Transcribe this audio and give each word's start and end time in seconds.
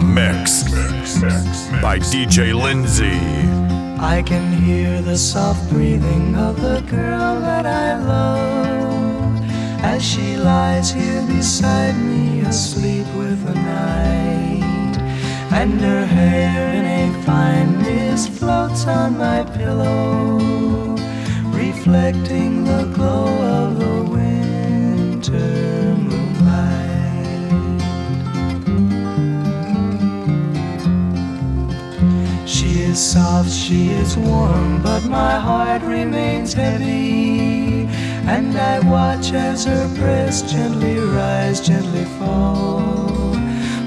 mix 0.00 0.64
by 1.82 1.98
DJ 1.98 2.54
Lindsay. 2.54 3.18
I 4.00 4.22
can 4.24 4.52
hear 4.52 5.02
the 5.02 5.16
soft 5.18 5.68
breathing 5.70 6.36
of 6.36 6.60
the 6.60 6.80
girl 6.90 7.40
that 7.40 7.66
I 7.66 7.98
love 7.98 8.88
as 9.82 10.04
she 10.04 10.36
lies 10.36 10.90
here 10.90 11.22
beside 11.26 11.96
me, 11.96 12.40
asleep 12.40 13.06
with 13.16 13.44
the 13.44 13.54
night. 13.54 14.96
And 15.52 15.80
her 15.80 16.06
hair 16.06 16.74
in 16.74 16.84
a 16.84 17.22
fine 17.24 17.78
mist 17.78 18.30
floats 18.30 18.86
on 18.86 19.18
my 19.18 19.42
pillow, 19.56 20.96
reflecting 21.50 22.64
the 22.64 22.84
glow 22.94 23.37
soft, 32.98 33.50
she 33.50 33.90
is 33.90 34.16
warm, 34.16 34.82
but 34.82 35.04
my 35.04 35.38
heart 35.38 35.82
remains 35.82 36.52
heavy. 36.52 37.86
And 38.26 38.56
I 38.58 38.80
watch 38.80 39.32
as 39.32 39.64
her 39.64 39.88
breast 39.94 40.48
gently 40.48 40.98
rise, 40.98 41.60
gently 41.60 42.04
fall. 42.18 43.32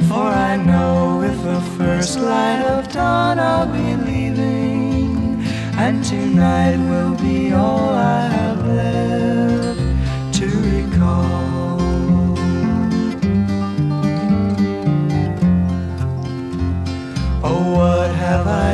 For 0.07 0.27
I 0.51 0.55
know 0.55 1.19
with 1.19 1.43
the 1.43 1.61
first 1.77 2.19
light 2.19 2.61
of 2.61 2.91
dawn 2.91 3.37
I'll 3.37 3.67
be 3.67 3.95
leaving. 3.95 5.43
And 5.77 6.03
tonight 6.03 6.77
will 6.77 7.15
be 7.15 7.51
all 7.51 7.89
I 7.89 8.27
have 8.27 8.65
left 8.65 9.00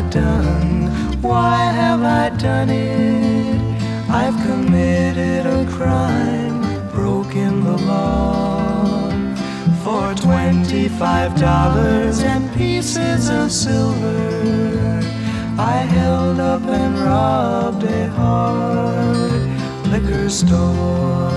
done? 0.09 0.91
Why 1.21 1.57
have 1.71 2.01
I 2.03 2.29
done 2.37 2.69
it? 2.69 3.61
I've 4.09 4.35
committed 4.45 5.45
a 5.45 5.65
crime, 5.69 6.61
broken 6.91 7.63
the 7.63 7.77
law. 7.77 9.11
For 9.83 10.13
twenty-five 10.15 11.39
dollars 11.39 12.19
and 12.19 12.53
pieces 12.55 13.29
of 13.29 13.51
silver, 13.51 15.01
I 15.57 15.77
held 15.97 16.39
up 16.39 16.63
and 16.63 16.99
robbed 16.99 17.83
a 17.83 18.07
hard 18.09 19.31
liquor 19.91 20.29
store. 20.29 21.31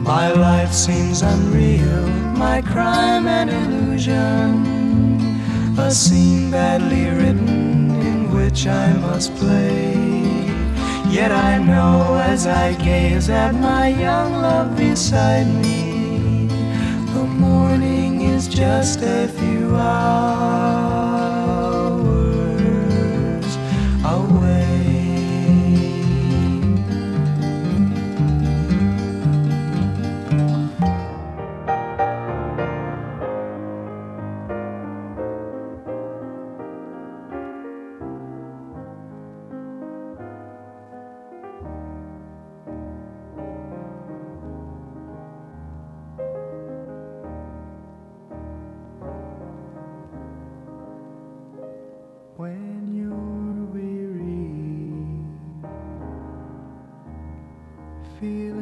My 0.00 0.32
life 0.32 0.72
seems 0.72 1.22
unreal, 1.22 2.08
my 2.42 2.60
crime 2.60 3.26
and 3.28 3.48
illusion, 3.60 4.48
a 5.78 5.90
scene 5.90 6.50
badly 6.50 7.04
written 7.18 7.90
in 8.10 8.18
which 8.36 8.66
I 8.66 8.86
must 9.06 9.30
play. 9.36 9.94
Yet 11.18 11.30
I 11.30 11.52
know 11.70 12.20
as 12.32 12.42
I 12.64 12.66
gaze 12.88 13.28
at 13.30 13.54
my 13.54 13.86
young 14.06 14.30
love 14.46 14.76
beside 14.76 15.48
me, 15.64 16.48
the 17.14 17.26
morning 17.46 18.22
is 18.34 18.48
just 18.48 18.98
a 19.02 19.28
few 19.38 19.76
hours 19.76 20.81
feeling 58.22 58.61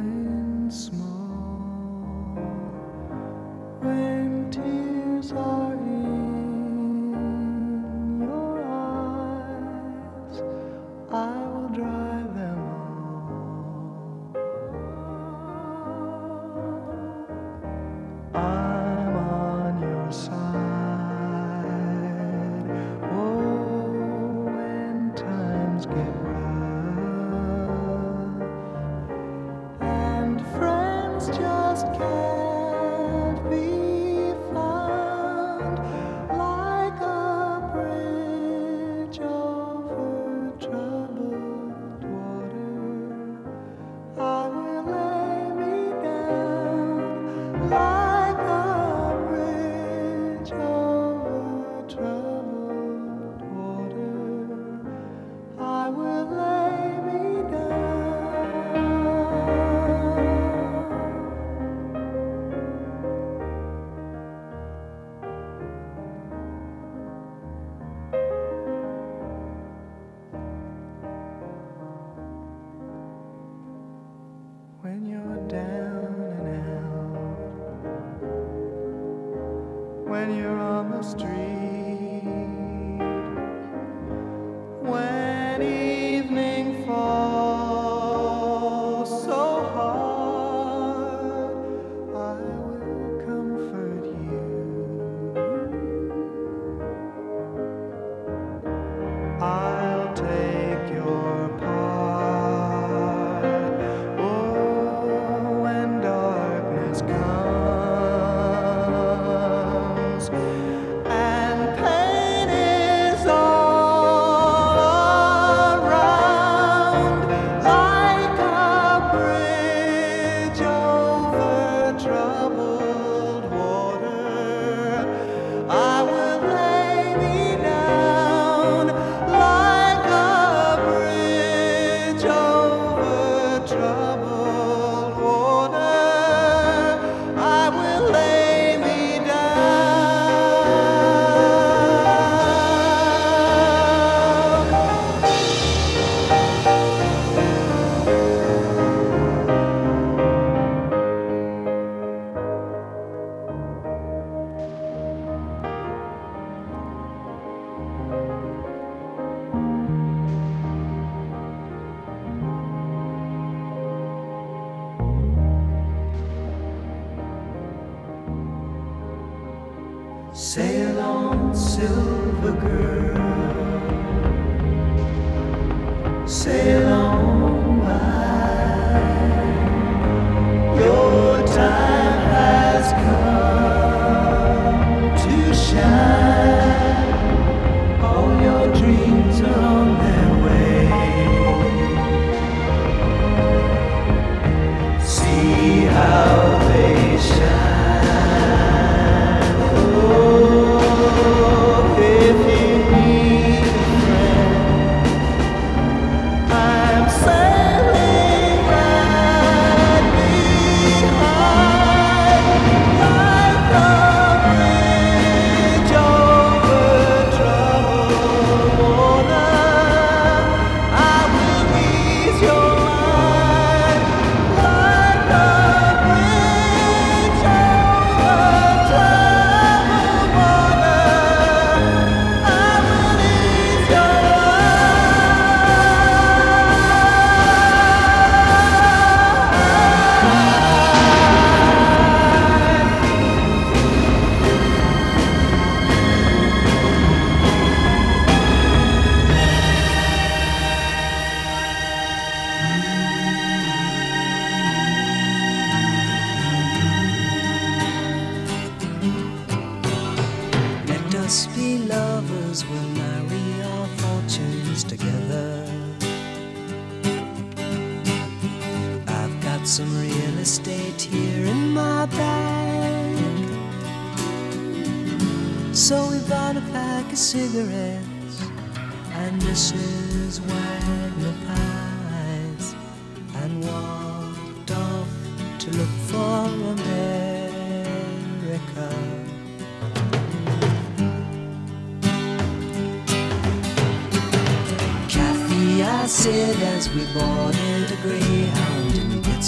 In 299.41 299.47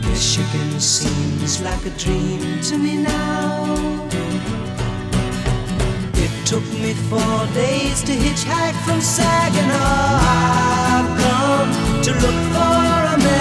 Michigan 0.00 0.80
seems 0.80 1.60
like 1.60 1.84
a 1.84 1.90
dream 1.90 2.62
to 2.62 2.78
me 2.78 2.96
now. 2.96 4.08
It 6.14 6.46
took 6.46 6.64
me 6.80 6.94
four 7.10 7.46
days 7.52 8.02
to 8.04 8.12
hitchhike 8.12 8.82
from 8.86 9.02
Saginaw. 9.02 9.76
I've 9.76 11.18
come 11.20 11.70
to 12.04 12.12
look 12.12 12.40
for 12.54 12.94
America. 13.18 13.36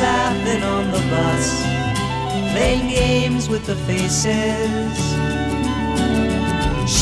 Laughing 0.00 0.62
on 0.62 0.90
the 0.90 1.02
bus 1.10 1.46
playing 2.54 2.88
games 2.88 3.50
with 3.50 3.66
the 3.66 3.76
faces. 3.84 5.33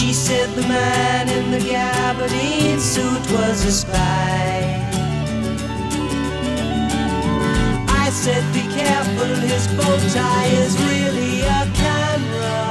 She 0.02 0.12
said 0.12 0.48
the 0.56 0.62
man 0.62 1.28
in 1.28 1.52
the 1.52 1.60
gabardine 1.60 2.80
suit 2.80 3.24
was 3.30 3.64
a 3.64 3.70
spy. 3.70 4.80
I 7.88 8.10
said, 8.10 8.42
be 8.52 8.62
careful, 8.74 9.36
his 9.46 9.68
bow 9.68 9.96
tie 10.12 10.48
is 10.64 10.76
really 10.82 11.42
a 11.42 11.70
camera. 11.82 12.62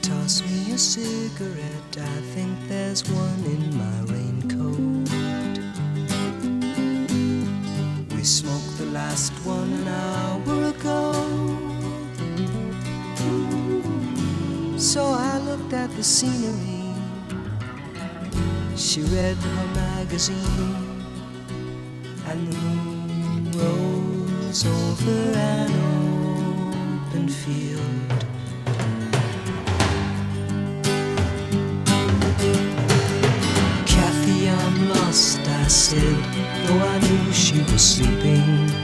Toss 0.00 0.42
me 0.46 0.74
a 0.74 0.78
cigarette, 0.78 1.98
I 1.98 2.20
think 2.34 2.68
there's 2.68 3.02
one 3.10 3.44
in 3.46 3.76
my 3.76 3.98
raincoat. 4.02 4.13
Last 9.14 9.32
one 9.46 9.86
hour 9.86 10.70
ago. 10.74 11.12
So 14.76 15.02
I 15.04 15.38
looked 15.38 15.72
at 15.72 15.88
the 15.94 16.02
scenery. 16.02 16.90
She 18.76 19.02
read 19.02 19.36
her 19.36 19.66
magazine, 19.74 21.04
and 22.28 22.40
the 22.48 22.58
moon 22.58 23.52
rose 23.52 24.66
over 24.66 25.20
an 25.54 25.70
open 27.06 27.28
field. 27.28 28.20
Kathy, 33.86 34.48
I'm 34.50 34.88
lost, 34.88 35.38
I 35.38 35.68
said, 35.68 36.20
though 36.66 36.82
I 36.94 36.98
knew 36.98 37.32
she 37.32 37.58
was 37.70 37.82
sleeping. 37.94 38.83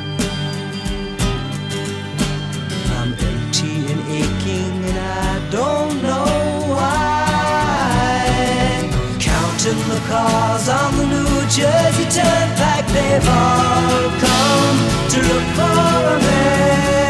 Cars 10.09 10.69
on 10.69 10.97
the 10.97 11.07
New 11.07 11.41
Jersey 11.49 12.07
Turnpike, 12.17 12.87
they've 12.89 13.29
all 13.29 14.11
come 14.25 14.79
to 15.13 15.19
look 15.29 15.47
for 15.57 16.17
America. 16.19 17.10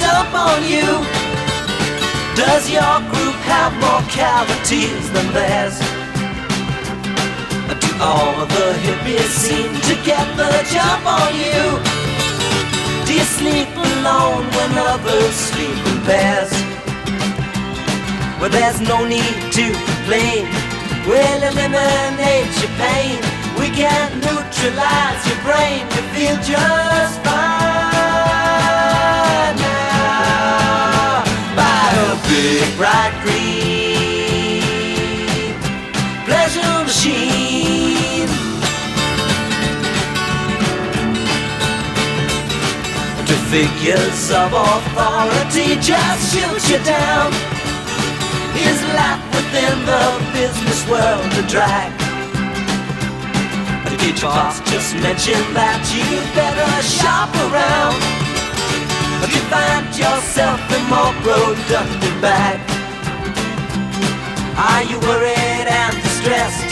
Dump 0.00 0.32
on 0.34 0.60
you? 0.64 0.88
Does 2.36 2.70
your 2.70 2.96
group 3.10 3.38
have 3.48 3.72
more 3.82 4.02
cavities 4.10 5.10
than 5.12 5.26
theirs? 5.32 5.78
Do 7.80 7.90
all 8.00 8.34
of 8.42 8.48
the 8.48 8.68
hippies 8.84 9.30
seem 9.44 9.70
to 9.88 9.94
get 10.04 10.26
the 10.36 10.50
jump 10.72 11.04
on 11.06 11.30
you? 11.34 11.62
Do 13.06 13.14
you 13.14 13.26
sleep 13.38 13.68
alone 13.74 14.44
when 14.56 14.70
others 14.78 15.34
sleep 15.34 15.78
in 15.92 15.98
pairs? 16.06 16.52
Well, 18.40 18.50
there's 18.50 18.80
no 18.80 19.04
need 19.04 19.36
to 19.58 19.66
complain. 19.88 20.46
We'll 21.06 21.42
eliminate 21.42 22.52
your 22.62 22.74
pain. 22.78 23.18
We 23.58 23.68
can 23.74 24.20
neutralize 24.20 25.22
your 25.26 25.40
brain. 25.42 25.82
You 25.94 26.02
feel 26.14 26.36
just 26.42 27.20
fine. 27.24 27.57
Big 32.38 32.76
bright 32.76 33.14
green 33.24 34.62
pleasure 36.24 36.84
machine. 36.84 38.28
The 43.26 43.38
figures 43.50 44.30
of 44.30 44.52
authority 44.54 45.68
just 45.90 46.20
shoot 46.30 46.62
you 46.70 46.80
down. 46.84 47.32
Is 48.68 48.80
life 48.98 49.24
within 49.34 49.76
the 49.90 50.04
business 50.38 50.80
world 50.88 51.26
a 51.42 51.44
drag? 51.52 51.90
Did 53.98 54.22
your 54.22 54.30
boss 54.30 54.60
just 54.70 54.94
mention 55.02 55.42
that 55.58 55.80
you 55.90 56.06
better 56.38 56.70
shop 56.86 57.30
around? 57.50 58.27
But 59.20 59.30
you 59.34 59.40
find 59.50 59.86
yourself 59.96 60.60
in 60.76 60.82
more 60.88 61.12
productive 61.22 62.20
bag. 62.20 62.60
Are 64.56 64.82
you 64.82 64.98
worried 65.00 65.66
and 65.68 65.94
distressed? 66.02 66.64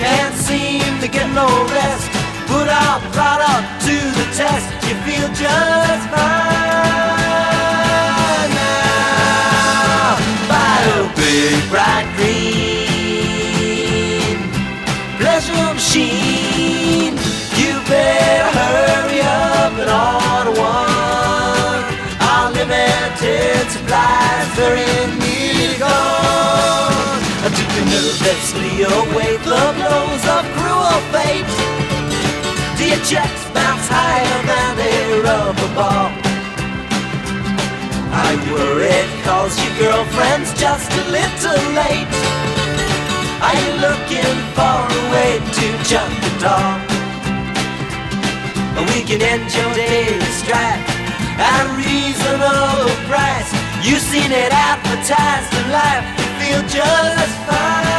Can't 0.00 0.34
seem 0.34 1.00
to 1.00 1.08
get 1.08 1.28
no 1.34 1.48
rest. 1.68 2.10
Put 2.46 2.68
our 2.68 3.00
product 3.16 3.82
to 3.86 3.96
the 4.18 4.26
test. 4.36 4.68
You 4.86 4.94
feel 5.06 5.28
just 5.28 6.04
fine 6.14 6.90
now. 8.60 10.16
Buy 10.50 10.78
a 10.96 10.98
big 11.16 11.60
bright 11.70 12.06
green 12.16 12.72
pleasure 15.22 15.74
machine. 15.74 17.14
You 17.60 17.72
better 17.88 18.48
hurry 18.58 19.20
up 19.20 19.72
and 19.82 19.90
order 19.90 20.60
one 20.60 20.91
limited 23.42 23.70
supplies 23.70 24.58
are 24.58 24.76
in 24.76 25.18
need 25.18 25.78
gone. 25.78 27.22
Do 27.42 27.62
you 27.74 27.84
nervously 27.90 28.72
await 28.82 29.40
the 29.42 29.64
blows 29.78 30.24
of 30.34 30.44
cruel 30.56 30.98
fate? 31.12 31.52
Do 32.78 32.84
your 32.88 33.02
checks 33.04 33.44
bounce 33.54 33.88
higher 33.88 34.40
than 34.50 34.74
a 34.78 35.22
rubber 35.26 35.70
ball? 35.74 36.10
Are 38.20 38.36
worry 38.52 39.02
cause 39.24 39.54
your 39.62 39.74
girlfriend's 39.78 40.52
just 40.58 40.90
a 40.92 41.04
little 41.10 41.62
late? 41.80 42.14
Are 43.42 43.56
you 43.62 43.72
looking 43.86 44.36
for 44.56 44.78
a 44.86 45.02
way 45.12 45.32
to 45.56 45.66
jump 45.90 46.14
the 46.24 46.32
dog? 46.40 46.80
We 48.94 49.02
can 49.04 49.22
end 49.22 49.54
your 49.54 49.72
daily 49.74 50.20
strife 50.32 50.91
at 51.42 51.66
a 51.66 51.74
reasonable 51.74 52.86
price. 53.10 53.50
You've 53.82 54.04
seen 54.12 54.30
it 54.30 54.52
advertised 54.70 55.50
in 55.58 55.66
life, 55.74 56.04
you 56.18 56.26
feel 56.38 56.62
just 56.70 57.34
fine. 57.48 57.90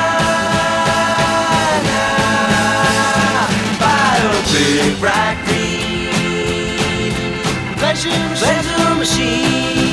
Buy 3.81 4.15
a 4.23 4.41
big 4.53 5.00
bright 5.00 5.38
green 5.45 5.83
pleasure, 7.93 8.35
pleasure 8.38 8.95
machine. 8.95 9.92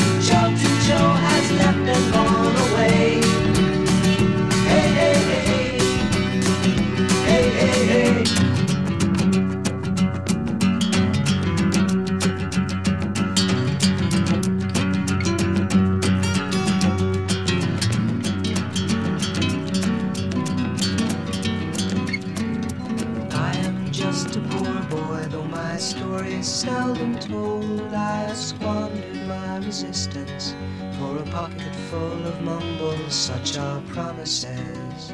mumbles, 32.41 33.13
such 33.13 33.57
are 33.57 33.81
promises. 33.87 35.13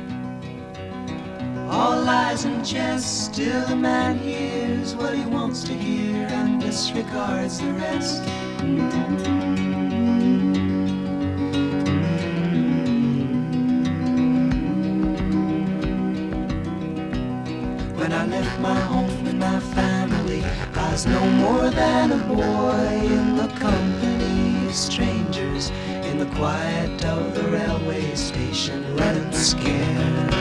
All 1.69 2.01
lies 2.01 2.45
and 2.45 2.65
jest, 2.65 3.25
still 3.25 3.65
a 3.65 3.75
man 3.75 4.17
hears 4.17 4.95
what 4.95 5.13
he 5.13 5.25
wants 5.25 5.63
to 5.65 5.73
hear 5.73 6.27
and 6.27 6.61
disregards 6.61 7.59
the 7.59 7.71
rest. 7.73 8.23
When 17.99 18.13
I 18.13 18.25
left 18.27 18.59
my 18.61 18.79
home 18.79 19.27
and 19.27 19.39
my 19.39 19.59
family, 19.59 20.43
I 20.75 20.91
was 20.91 21.05
no 21.05 21.29
more 21.31 21.69
than 21.69 22.11
a 22.13 22.23
boy 22.25 22.99
in 23.03 23.35
the 23.35 23.47
company 23.59 24.67
of 24.67 24.73
strangers 24.73 25.16
in 26.19 26.29
the 26.29 26.35
quiet 26.35 27.05
of 27.05 27.35
the 27.35 27.43
railway 27.43 28.15
station, 28.15 28.95
running 28.95 29.31
scared. 29.31 30.33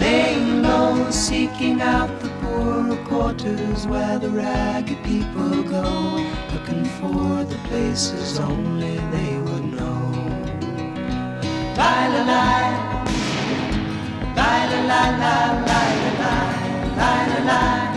Laying 0.00 0.62
low, 0.62 1.10
seeking 1.10 1.82
out 1.82 2.10
the 2.20 2.28
poorer 2.40 2.96
quarters 3.04 3.86
where 3.86 4.18
the 4.18 4.30
ragged 4.30 5.02
people 5.04 5.62
go, 5.64 5.88
looking 6.52 6.84
for 6.98 7.44
the 7.44 7.58
places 7.68 8.38
only 8.40 8.96
they 9.14 9.36
would 9.38 9.64
know. 9.76 10.00
Lie, 11.76 12.08
lie, 12.12 12.24
lie. 12.32 12.72
Lie, 14.36 14.66
lie, 14.70 14.86
lie, 14.92 15.12
lie, 15.18 15.68
lie, 15.68 16.00
lie, 16.20 16.52
lie, 16.96 17.24
lie, 17.26 17.44
lie. 17.50 17.92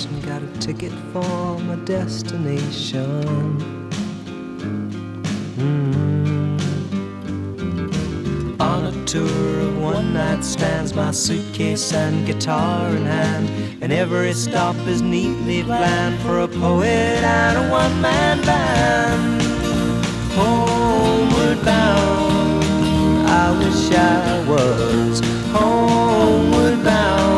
station, 0.00 0.20
got 0.20 0.42
a 0.42 0.58
ticket 0.58 0.92
for 1.12 1.58
my 1.60 1.76
destination. 1.84 3.58
Mm. 5.56 6.60
On 8.60 8.86
a 8.86 9.04
tour 9.04 9.60
of 9.60 9.82
one 9.82 10.12
night 10.14 10.44
stands, 10.44 10.94
my 10.94 11.10
suitcase 11.10 11.92
and 11.92 12.26
guitar 12.26 12.88
in 12.90 13.04
hand, 13.04 13.48
and 13.82 13.92
every 13.92 14.32
stop 14.32 14.76
is 14.86 15.02
neatly 15.02 15.62
planned 15.62 16.18
for 16.20 16.40
a 16.40 16.48
poet 16.48 17.22
and 17.22 17.58
a 17.58 17.70
one 17.70 18.00
man 18.00 18.40
band. 18.44 19.42
Homeward 20.32 21.64
bound, 21.64 22.64
I 23.26 23.50
wish 23.58 23.90
I 23.92 24.44
was 24.48 25.20
homeward 25.52 26.84
bound. 26.84 27.29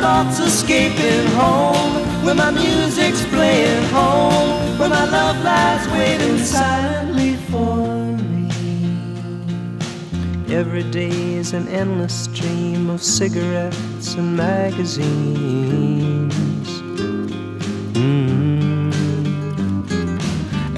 Thoughts 0.00 0.38
escaping 0.38 1.26
home, 1.32 2.24
where 2.24 2.34
my 2.34 2.50
music's 2.50 3.24
playing 3.26 3.84
home, 3.86 4.78
where 4.78 4.88
my 4.88 5.04
love 5.04 5.42
lies 5.44 5.86
waiting 5.88 6.38
silently 6.38 7.34
for 7.50 7.86
me. 8.32 8.48
Every 10.54 10.84
day 10.90 11.34
is 11.34 11.52
an 11.52 11.68
endless 11.68 12.14
stream 12.24 12.90
of 12.90 13.02
cigarettes 13.02 14.14
and 14.14 14.36
magazines. 14.36 15.88
Mm. 17.94 18.47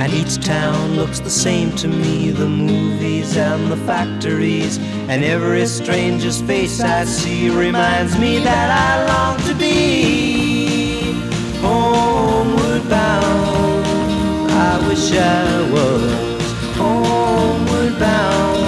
And 0.00 0.14
each 0.14 0.42
town 0.42 0.96
looks 0.96 1.20
the 1.20 1.28
same 1.28 1.76
to 1.76 1.86
me 1.86 2.30
the 2.30 2.48
movies 2.48 3.36
and 3.36 3.70
the 3.70 3.76
factories. 3.76 4.78
And 5.10 5.22
every 5.22 5.66
stranger's 5.66 6.40
face 6.40 6.80
I 6.80 7.04
see 7.04 7.50
reminds 7.50 8.18
me 8.18 8.38
that 8.38 8.68
I 8.70 8.92
long 9.12 9.36
to 9.46 9.54
be 9.54 11.12
homeward 11.60 12.88
bound. 12.88 14.50
I 14.50 14.88
wish 14.88 15.12
I 15.12 15.70
was 15.70 16.52
homeward 16.78 17.98
bound. 17.98 18.58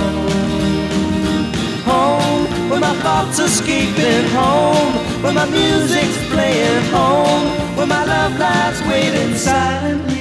Home, 1.88 2.68
where 2.68 2.80
my 2.80 2.94
thoughts 2.96 3.38
escaping 3.38 4.28
home, 4.36 4.92
where 5.22 5.32
my 5.32 5.48
music's 5.48 6.18
playing 6.28 6.84
home, 6.90 7.46
where 7.74 7.86
my 7.86 8.04
love 8.04 8.38
lies 8.38 8.82
waiting 8.86 9.34
silently 9.34 10.11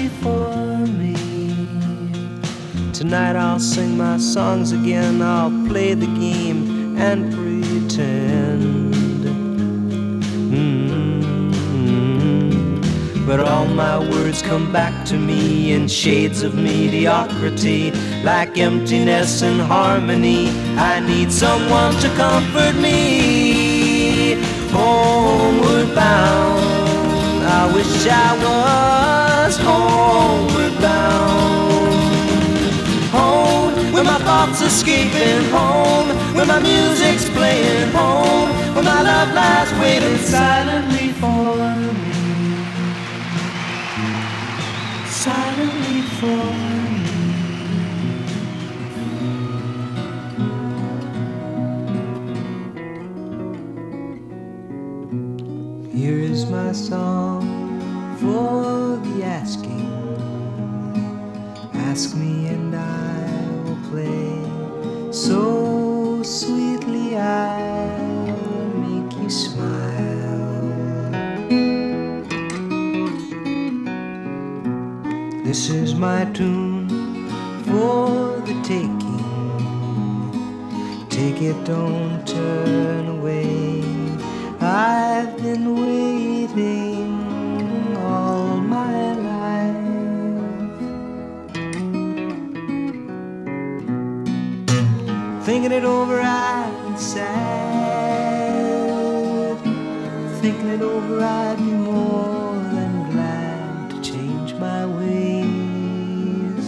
Tonight 3.01 3.35
I'll 3.35 3.57
sing 3.59 3.97
my 3.97 4.17
songs 4.19 4.71
again, 4.73 5.23
I'll 5.23 5.49
play 5.67 5.95
the 5.95 6.05
game 6.05 6.95
and 6.97 7.33
pretend. 7.33 9.25
Mm. 10.53 11.25
But 13.25 13.39
all 13.39 13.65
my 13.65 13.97
words 13.97 14.43
come 14.43 14.71
back 14.71 15.03
to 15.07 15.17
me 15.17 15.71
in 15.71 15.87
shades 15.87 16.43
of 16.43 16.53
mediocrity, 16.53 17.89
like 18.21 18.59
emptiness 18.59 19.41
and 19.41 19.59
harmony. 19.59 20.51
I 20.77 20.99
need 20.99 21.31
someone 21.31 21.95
to 22.01 22.09
comfort 22.09 22.75
me. 22.75 24.35
Homeward 24.69 25.95
bound, 25.95 27.43
I 27.47 27.65
wish 27.73 28.05
I 28.05 28.37
was 28.45 29.57
homeward 29.57 30.50
Where 34.01 34.13
my 34.13 34.23
thoughts 34.25 34.61
escaping 34.61 35.45
home, 35.51 36.07
where 36.33 36.47
my 36.47 36.59
music's 36.59 37.29
playing 37.29 37.91
home, 37.91 38.49
where 38.73 38.83
my 38.83 39.01
love 39.03 39.31
lies 39.31 39.71
waiting 39.79 40.17
silently 40.17 41.09
for 41.21 41.55
me. 41.93 42.13
Silently 45.05 46.01
for 46.17 46.45
me. 46.57 46.81
Here 55.93 56.17
is 56.17 56.47
my 56.47 56.71
song 56.71 57.43
for 58.19 58.97
the 59.05 59.23
asking. 59.23 59.91
Ask 61.75 62.15
me 62.15 62.47
so 65.11 66.23
sweetly 66.23 67.17
I'll 67.17 68.67
make 68.75 69.13
you 69.21 69.29
smile. 69.29 69.91
This 75.43 75.69
is 75.69 75.95
my 75.95 76.23
tune 76.31 76.87
for 77.65 78.39
the 78.45 78.55
taking. 78.63 79.19
Take 81.09 81.41
it, 81.41 81.61
don't 81.65 82.25
turn 82.25 83.07
away. 83.09 83.83
I've 84.61 85.35
been 85.37 85.75
waiting 85.75 86.90
Thinking 95.61 95.77
it 95.77 95.85
over, 95.85 96.19
I'd 96.19 96.99
sad. 96.99 97.21
Thinking 100.41 100.69
it 100.69 100.81
over, 100.81 101.21
I'd 101.21 101.57
be 101.57 101.65
more 101.65 102.55
than 102.73 103.11
glad 103.11 103.91
to 103.91 104.01
change 104.01 104.55
my 104.55 104.87
ways 104.87 106.65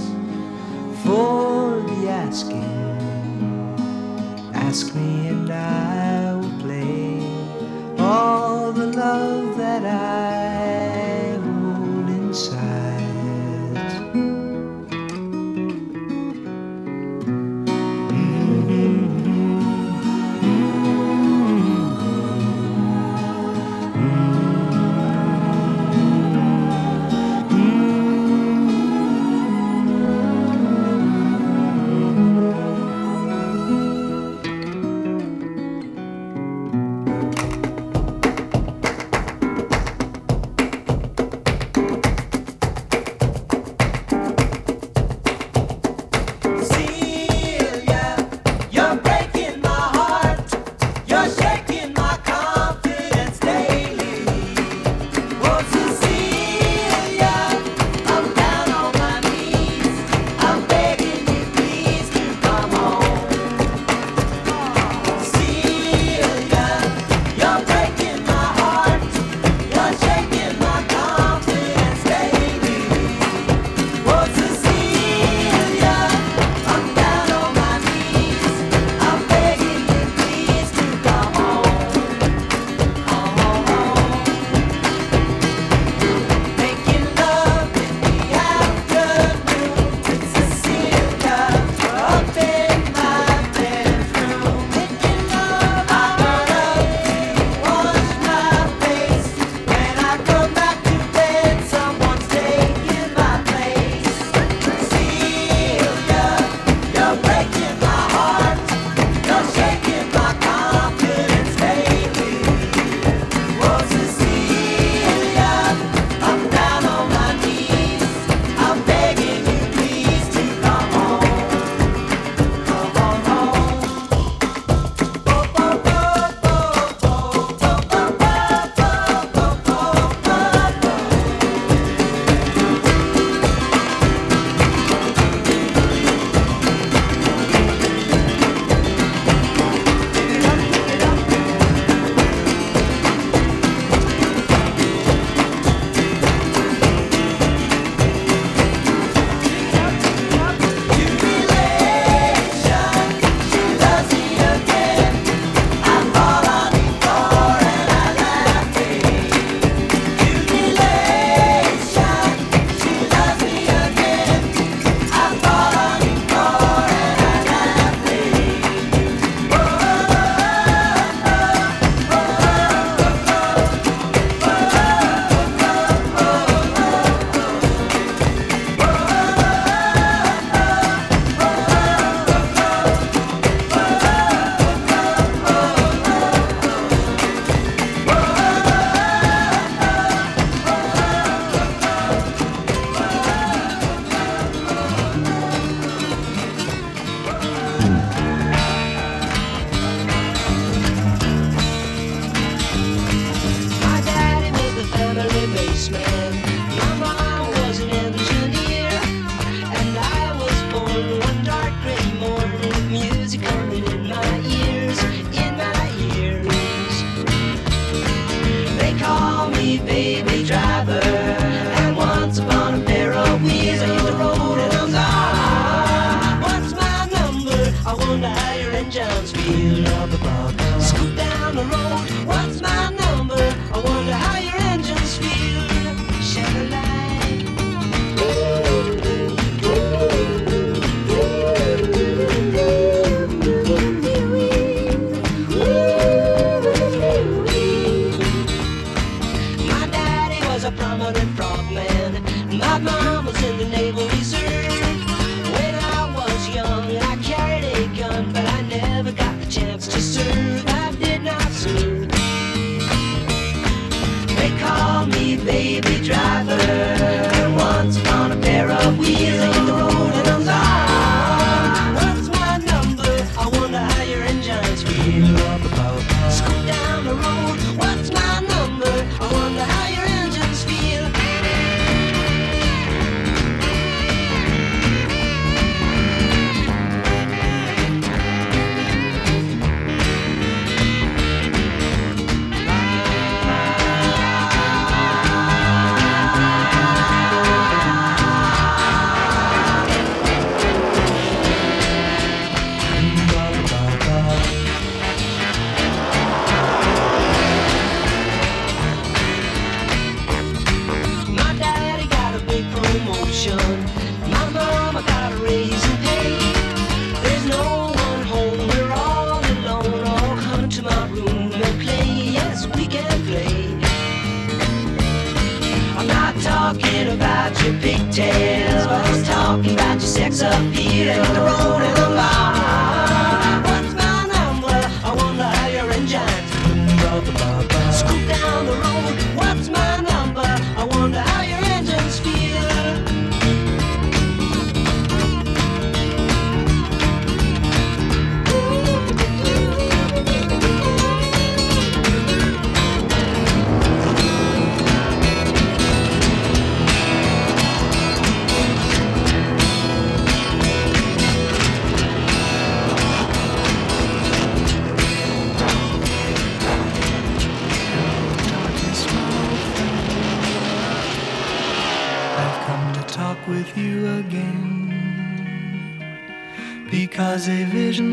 for 1.04 1.82
the 1.82 2.08
asking. 2.08 2.62
Ask 4.54 4.94
me 4.94 5.30
and 5.30 5.50
I 5.50 6.36
will 6.36 6.60
play 6.60 7.20
all 7.98 8.72
the 8.74 8.86
love 8.86 9.43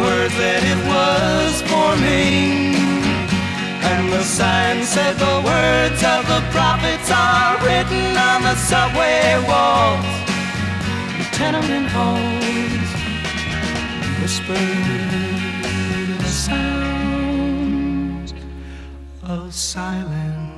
words 0.00 0.34
that 0.38 0.62
it 0.64 0.80
was 0.88 1.62
forming. 1.70 2.81
The 4.12 4.24
sign 4.24 4.84
said 4.84 5.16
the 5.16 5.40
words 5.42 6.04
of 6.04 6.26
the 6.28 6.42
prophets 6.52 7.10
are 7.10 7.56
written 7.64 8.14
on 8.14 8.42
the 8.42 8.54
subway 8.54 9.42
walls, 9.48 10.04
the 11.16 11.24
tenement 11.32 11.88
halls, 11.88 12.92
whispered 14.20 14.58
the 16.18 16.28
sounds 16.28 18.34
of 19.24 19.54
silence. 19.54 20.51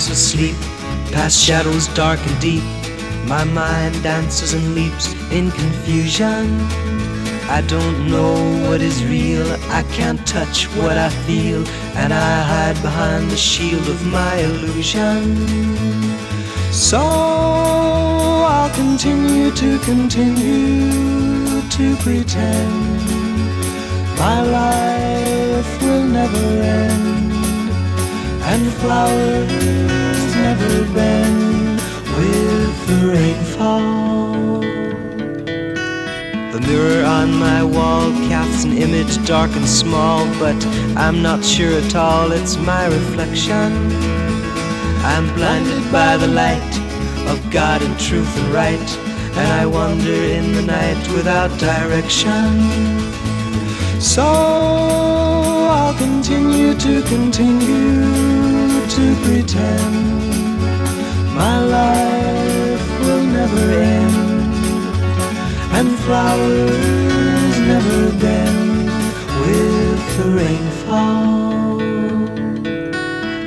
Corridors 0.00 0.10
of 0.10 0.16
sleep, 0.16 0.56
past 1.12 1.38
shadows 1.38 1.88
dark 1.88 2.20
and 2.26 2.40
deep, 2.40 2.62
my 3.26 3.44
mind 3.44 4.02
dances 4.02 4.54
and 4.54 4.74
leaps 4.74 5.12
in 5.30 5.50
confusion. 5.50 6.60
I 7.48 7.62
don't 7.66 8.08
know 8.08 8.34
what 8.68 8.80
is 8.80 9.04
real, 9.04 9.46
I 9.70 9.82
can't 9.92 10.24
touch 10.26 10.66
what 10.76 10.96
I 10.96 11.10
feel, 11.26 11.66
and 11.96 12.12
I 12.12 12.42
hide 12.42 12.80
behind 12.82 13.30
the 13.30 13.36
shield 13.36 13.88
of 13.88 14.06
my 14.06 14.36
illusion. 14.36 15.36
So 16.72 17.00
I'll 17.00 18.74
continue 18.74 19.50
to 19.50 19.78
continue 19.80 21.60
to 21.68 21.96
pretend. 21.96 23.00
My 24.18 24.42
life 24.42 25.82
will 25.82 26.04
never 26.04 26.62
end 26.62 27.29
and 28.52 28.72
flowers 28.82 30.34
never 30.34 30.84
bend 30.92 31.80
with 32.16 32.74
the 32.88 33.00
rainfall. 33.14 34.60
The 36.54 36.60
mirror 36.66 37.04
on 37.04 37.32
my 37.32 37.62
wall 37.62 38.10
casts 38.28 38.64
an 38.64 38.72
image 38.72 39.24
dark 39.24 39.52
and 39.52 39.68
small, 39.68 40.26
but 40.40 40.60
I'm 40.96 41.22
not 41.22 41.44
sure 41.44 41.74
at 41.80 41.94
all 41.94 42.32
it's 42.32 42.56
my 42.56 42.86
reflection. 42.86 43.70
I'm 45.12 45.32
blinded 45.36 45.84
by 45.92 46.16
the 46.16 46.26
light 46.42 46.72
of 47.30 47.38
God 47.52 47.82
and 47.82 47.96
truth 48.00 48.36
and 48.36 48.52
right, 48.52 48.90
and 49.38 49.48
I 49.60 49.64
wander 49.66 50.22
in 50.38 50.54
the 50.54 50.62
night 50.62 51.02
without 51.14 51.56
direction. 51.60 52.50
So 54.00 55.19
I'll 55.90 55.98
continue 55.98 56.72
to 56.72 57.02
continue 57.02 58.02
to 58.96 59.04
pretend 59.24 60.28
my 61.34 61.58
life 61.64 63.00
will 63.00 63.24
never 63.24 63.64
end 63.72 64.54
and 65.72 65.90
flowers 66.04 67.58
never 67.72 68.18
bend 68.20 68.86
with 69.42 70.16
the 70.16 70.30
rainfall. 70.30 71.78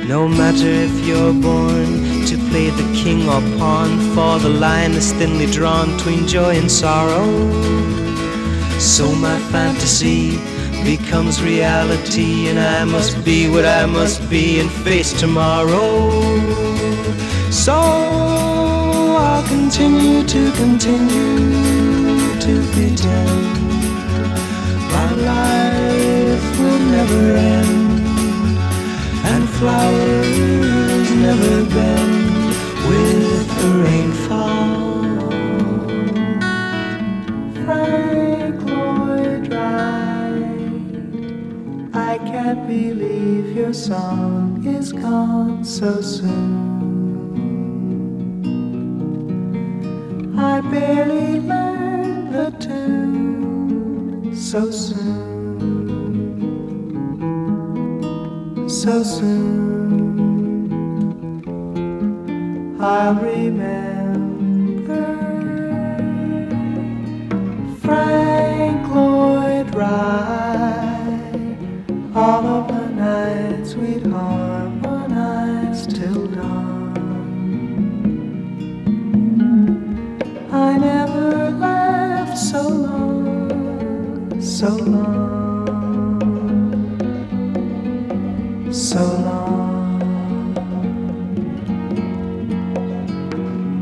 No 0.06 0.28
matter 0.28 0.68
if 0.68 0.94
you're 1.06 1.32
born 1.32 2.26
to 2.26 2.36
play 2.50 2.68
the 2.68 2.92
king 2.94 3.26
or 3.26 3.40
pawn, 3.58 3.88
for 4.14 4.38
the 4.38 4.50
line 4.50 4.92
is 4.92 5.14
thinly 5.14 5.46
drawn 5.46 5.96
between 5.96 6.26
joy 6.26 6.58
and 6.58 6.70
sorrow. 6.70 7.24
So 8.78 9.14
my 9.14 9.38
fantasy 9.50 10.38
becomes 10.84 11.42
reality, 11.42 12.48
and 12.48 12.58
I 12.58 12.84
must 12.84 13.24
be 13.24 13.48
what 13.48 13.64
I 13.64 13.86
must 13.86 14.28
be 14.28 14.60
and 14.60 14.70
face 14.70 15.18
tomorrow. 15.18 16.10
So 17.50 17.72
I'll 17.74 19.46
continue 19.48 20.22
to 20.24 20.52
continue 20.52 22.38
to 22.46 22.52
pretend 22.72 23.54
my 24.92 25.10
life 25.32 26.58
will 26.58 26.82
never 26.96 27.22
end 27.36 27.84
and 29.32 29.48
flowers 29.48 31.10
never 31.26 31.64
bend 31.74 32.48
with 32.88 33.46
the 33.60 33.70
rainfall. 33.82 34.23
Believe 42.74 43.54
your 43.56 43.72
song 43.72 44.66
is 44.66 44.92
gone 44.92 45.64
so 45.64 46.00
soon. 46.00 46.42
I 50.36 50.60
barely 50.72 51.38
learned 51.38 52.34
the 52.34 52.50
tune 52.66 54.34
so 54.34 54.72
soon, 54.72 55.54
so 58.68 59.04
soon. 59.04 60.34
I'll 62.80 63.14
remember 63.14 63.93
so 84.64 84.70
long, 84.76 86.24
so 88.72 89.02
long. 89.02 90.06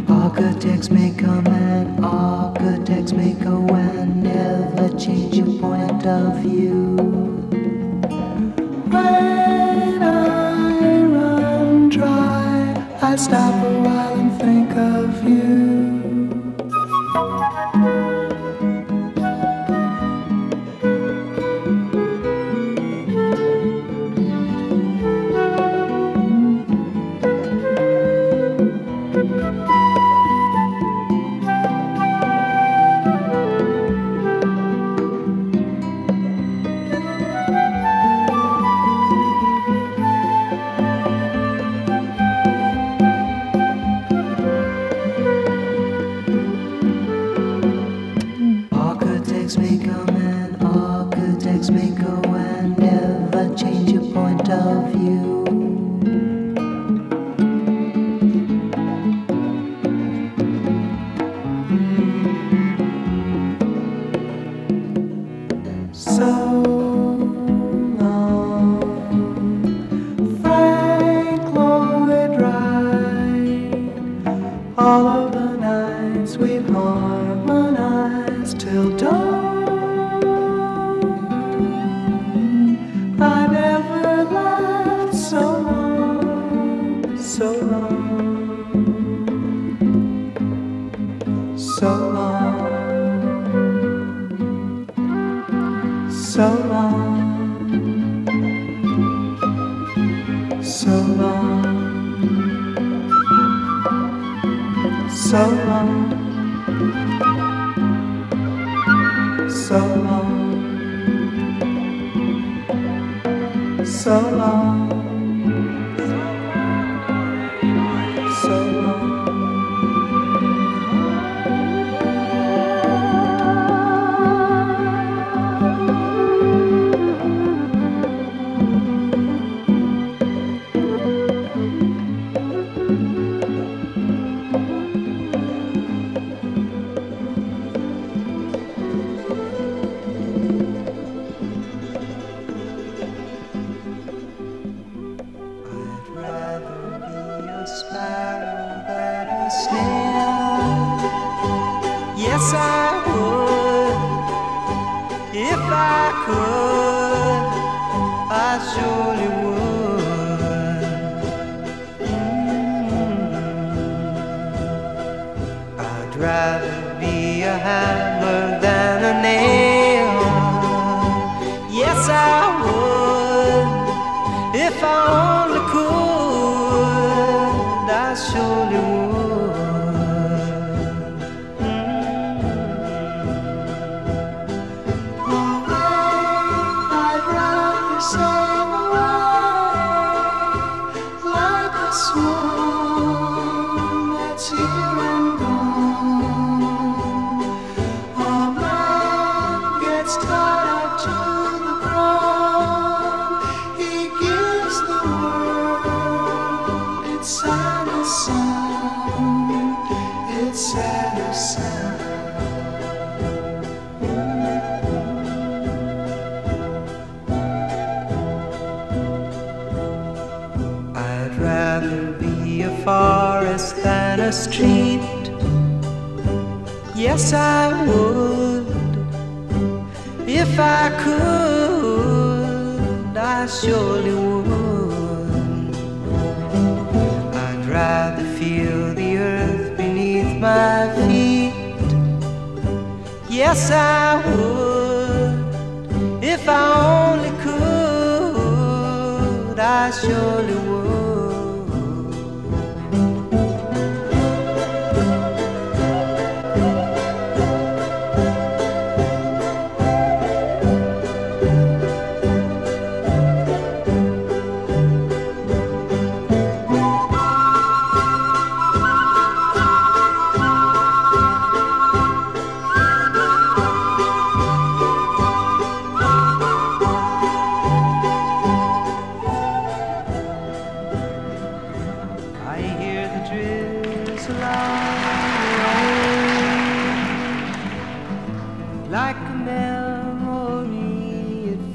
Architects 0.09 0.91
may 0.91 1.13
come 1.13 1.47
and 1.47 2.05
architects 2.05 3.13
may 3.13 3.33
go 3.35 3.65
and 3.69 4.25
never 4.25 4.89
change 4.99 5.37
your 5.37 5.47
point 5.61 6.05
of 6.05 6.39
view. 6.43 7.22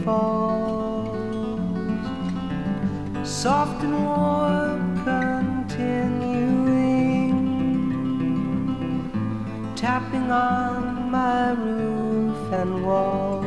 Falls. 0.07 1.09
Soft 3.27 3.83
and 3.83 3.97
warm 4.05 4.83
continuing 5.03 6.07
Tapping 9.75 10.31
on 10.31 11.11
my 11.11 11.51
roof 11.51 12.53
and 12.53 12.71
wall. 12.85 13.43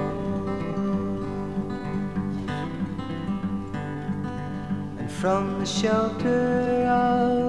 And 4.99 5.11
from 5.11 5.61
the 5.61 5.67
shelter 5.67 6.85
of 6.87 7.39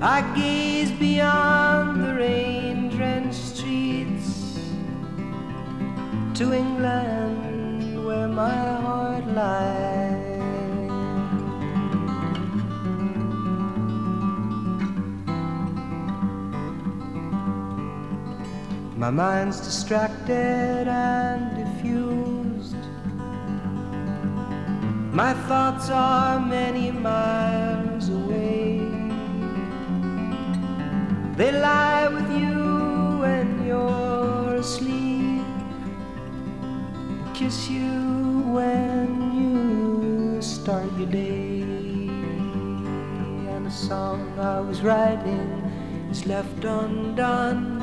I 0.00 0.22
gaze 0.36 0.92
beyond 0.92 2.04
the 2.04 2.14
rain 2.14 2.88
drenched 2.88 3.34
streets 3.34 4.60
to 6.34 6.52
England 6.52 8.06
where 8.06 8.28
my 8.28 8.54
heart 8.80 9.26
lies. 9.26 10.38
My 18.96 19.10
mind's 19.10 19.58
distracted 19.58 20.86
and 20.86 21.56
diffused. 21.56 22.76
My 25.12 25.34
thoughts 25.48 25.90
are 25.90 26.38
many 26.38 26.92
miles 26.92 27.57
They 31.38 31.52
lie 31.52 32.08
with 32.08 32.28
you 32.32 33.20
when 33.20 33.64
you're 33.64 34.56
asleep. 34.56 35.46
Kiss 37.32 37.70
you 37.70 38.42
when 38.56 39.06
you 39.38 40.42
start 40.42 40.90
your 40.98 41.06
day. 41.06 41.62
And 43.54 43.68
a 43.68 43.70
song 43.70 44.36
I 44.36 44.58
was 44.58 44.82
writing 44.82 45.62
is 46.10 46.26
left 46.26 46.64
undone. 46.64 47.82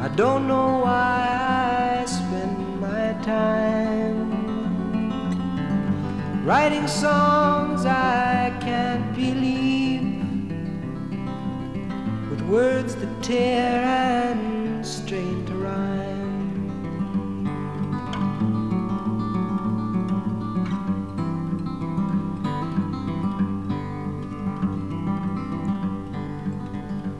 I 0.00 0.06
don't 0.14 0.46
know 0.46 0.82
why 0.84 1.98
I 1.98 2.04
spend 2.06 2.80
my 2.80 3.12
time 3.24 4.30
writing 6.46 6.86
songs 6.86 7.86
I 7.86 8.56
can't 8.60 9.12
believe 9.16 9.51
words 12.52 12.94
that 12.96 13.22
tear 13.22 13.82
and 13.82 14.84
strain 14.84 15.46
to 15.46 15.54
rhyme. 15.54 16.68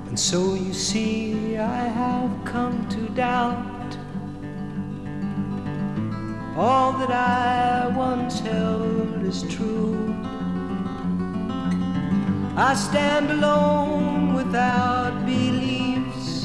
And 0.09 0.21
so 0.21 0.53
you 0.53 0.75
see, 0.75 1.57
I 1.57 1.85
have 2.01 2.31
come 2.45 2.87
to 2.91 3.09
doubt 3.15 3.97
All 6.55 6.93
that 6.99 7.11
I 7.11 7.89
once 7.97 8.41
held 8.41 9.23
is 9.23 9.43
true. 9.45 10.15
I 12.55 12.75
stand 12.75 13.31
alone 13.31 14.12
without 14.53 15.25
beliefs. 15.25 16.45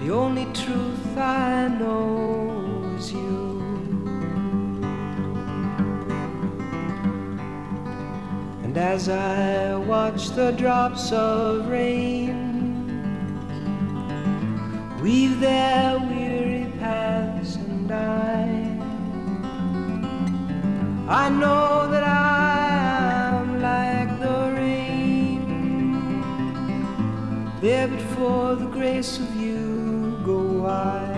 The 0.00 0.10
only 0.10 0.46
truth 0.54 1.18
I 1.18 1.68
know 1.68 2.94
is 2.96 3.12
you. 3.12 3.60
And 8.62 8.74
as 8.78 9.10
I 9.10 9.76
watch 9.76 10.30
the 10.30 10.52
drops 10.52 11.12
of 11.12 11.68
rain 11.68 12.38
weave 15.02 15.40
their 15.40 15.98
weary 15.98 16.72
paths 16.78 17.56
and 17.56 17.92
I, 17.92 18.46
I 21.22 21.28
know 21.28 21.90
that 21.90 22.04
I 22.04 22.39
but 27.90 28.00
for 28.14 28.54
the 28.54 28.66
grace 28.66 29.18
of 29.18 29.34
you 29.34 30.16
go 30.24 30.66
I. 30.66 31.09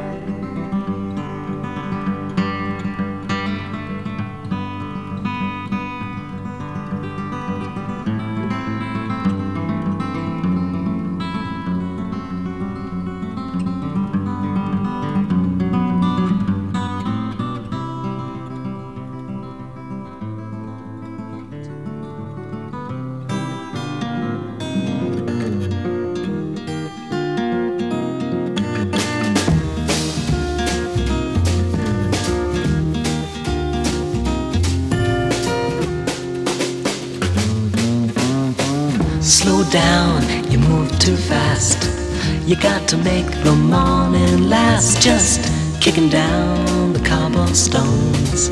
You 42.52 42.60
got 42.60 42.86
to 42.88 42.98
make 42.98 43.30
the 43.44 43.54
morning 43.54 44.50
last. 44.50 45.00
Just 45.00 45.40
kicking 45.80 46.10
down 46.10 46.92
the 46.92 47.00
cobblestones, 47.00 48.50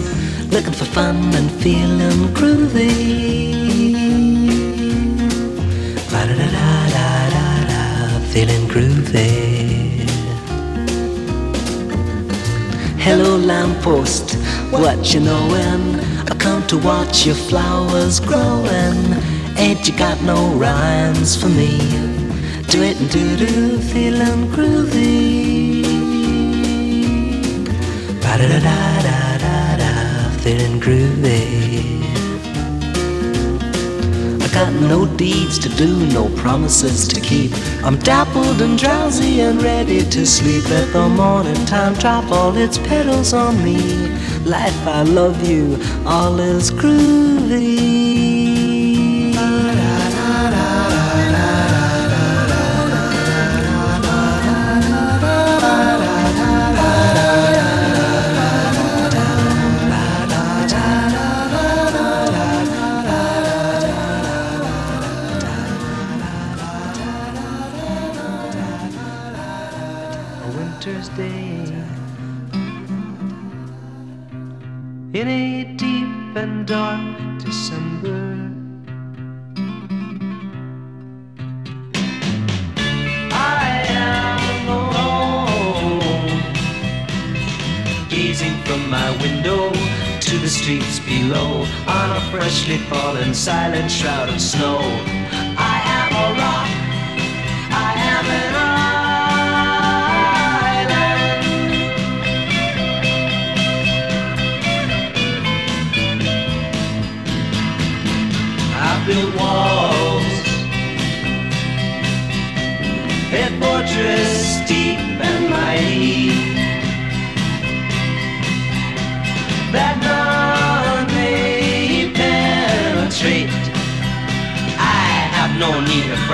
looking 0.51 0.73
for 0.73 0.87
fun 0.87 1.17
and 1.35 1.51
feeling 1.61 2.33
groovy. 2.33 3.61
Da 6.11 6.25
da 6.25 6.35
da 6.35 6.49
da 6.97 7.09
da 7.35 7.47
da, 7.69 8.21
feeling 8.33 8.67
groovy. 8.69 10.09
Hello, 12.99 13.37
lamppost, 13.37 14.33
what 14.71 15.13
you 15.13 15.21
knowin'? 15.21 16.01
I 16.31 16.35
come 16.39 16.67
to 16.69 16.79
watch 16.79 17.27
your 17.27 17.35
flowers 17.35 18.19
growin'. 18.19 19.23
Ain't 19.59 19.87
you 19.87 19.95
got 19.99 20.19
no 20.23 20.49
rhymes 20.55 21.37
for 21.37 21.51
me? 21.51 22.10
Do 22.71 22.83
it 22.85 23.01
and 23.01 23.11
do 23.11 23.37
do, 23.37 23.79
feeling 23.81 24.47
groovy. 24.55 25.83
Ba 28.23 28.39
da 28.39 28.47
da 28.47 28.61
da 28.61 28.79
da 29.07 29.39
da 29.45 29.77
da, 29.81 30.31
feeling 30.39 30.79
groovy. 30.81 32.01
I 34.41 34.49
got 34.55 34.73
no 34.73 35.05
deeds 35.17 35.59
to 35.59 35.69
do, 35.71 36.07
no 36.13 36.29
promises 36.37 37.09
to 37.09 37.21
keep. 37.21 37.51
I'm 37.85 37.99
dappled 37.99 38.63
and 38.63 38.79
drowsy 38.79 39.41
and 39.41 39.61
ready 39.61 40.09
to 40.09 40.25
sleep. 40.25 40.69
Let 40.71 40.93
the 40.93 41.09
morning 41.09 41.67
time 41.67 41.95
drop 41.95 42.31
all 42.31 42.57
its 42.57 42.79
petals 42.79 43.33
on 43.35 43.65
me. 43.65 43.79
Life, 44.45 44.87
I 44.87 45.03
love 45.03 45.43
you, 45.43 45.77
all 46.07 46.39
is 46.39 46.71
groovy. 46.71 48.00
Shroud 94.21 94.35
of 94.35 94.41
snow. 94.41 94.79
I 95.57 95.81
am 95.99 96.13
a 96.13 96.27
rock, 96.41 96.69
I 97.71 97.95
am 97.97 98.27
an 98.27 98.70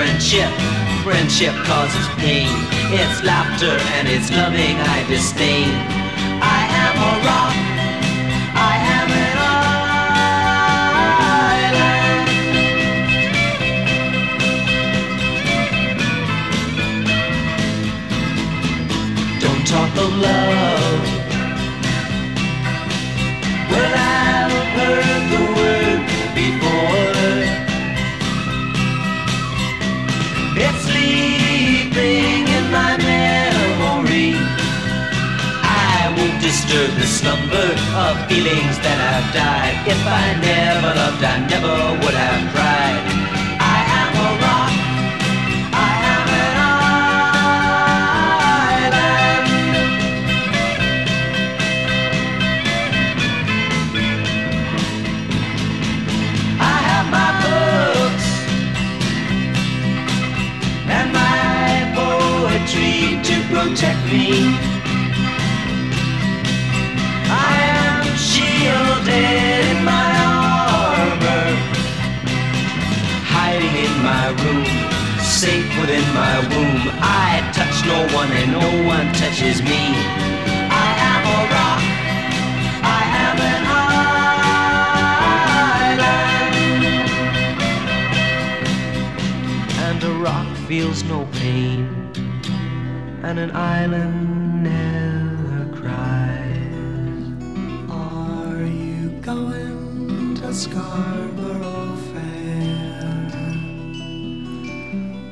friendship. 0.06 0.52
Friendship 1.02 1.54
causes 1.64 2.06
pain. 2.18 2.48
It's 2.94 3.22
laughter 3.24 3.76
and 3.96 4.06
it's 4.08 4.30
loving 4.30 4.76
I 4.78 5.04
disdain. 5.08 5.68
I 6.40 6.66
am 6.84 6.96
a 7.10 7.12
rock. 7.26 7.56
I 8.54 8.74
am 8.96 9.10
an 9.24 9.36
island. 11.66 12.28
Don't 19.40 19.64
talk 19.66 19.92
of 20.04 20.10
love. 20.26 21.04
Well, 23.70 23.94
I've 23.96 24.52
heard 24.76 25.22
the 25.32 25.40
word 25.56 25.85
disturb 36.40 36.90
the 36.98 37.06
slumber 37.06 37.68
of 38.04 38.14
feelings 38.28 38.78
that 38.84 38.98
have 39.08 39.26
died. 39.34 39.74
If 39.86 40.00
I 40.06 40.34
never 40.40 40.94
loved, 40.94 41.22
I 41.24 41.38
never 41.48 41.76
would 42.02 42.14
have 42.14 42.42
cried. 42.54 43.00
I 43.60 43.78
am 44.00 44.12
a 44.26 44.30
rock. 44.44 44.72
I 45.72 45.92
am 46.14 46.28
an 46.42 46.56
island. 48.86 49.46
I 56.60 56.76
have 56.90 57.06
my 57.18 57.30
books 57.44 58.28
and 60.96 61.08
my 61.12 61.68
poetry 61.96 62.96
to 63.28 63.34
protect 63.52 64.00
me. 64.12 64.75
in 69.16 69.84
my 69.84 70.10
armor, 70.26 71.46
hiding 73.34 73.74
in 73.86 73.94
my 74.10 74.26
room, 74.42 74.66
safe 75.22 75.68
within 75.80 76.06
my 76.22 76.34
womb. 76.50 76.82
I 77.00 77.30
touch 77.58 77.76
no 77.92 77.98
one 78.14 78.30
and 78.40 78.50
no 78.52 78.68
one 78.94 79.06
touches 79.14 79.58
me. 79.62 79.82
I 80.84 80.88
am 81.12 81.22
a 81.36 81.40
rock, 81.56 81.82
I 82.98 83.02
am 83.26 83.36
an 83.52 83.62
island, 85.86 86.16
and 89.86 89.98
a 90.02 90.12
rock 90.28 90.48
feels 90.68 91.00
no 91.04 91.18
pain, 91.40 91.80
and 93.22 93.36
an 93.38 93.50
island 93.52 94.25
Scarborough 100.96 101.96
Fair. 102.14 103.20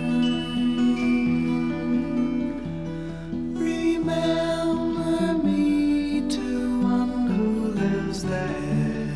Remember 3.57 5.35
me 5.43 6.21
to 6.29 6.81
one 6.81 7.27
who 7.27 7.73
lives 7.83 8.23
there. 8.23 9.11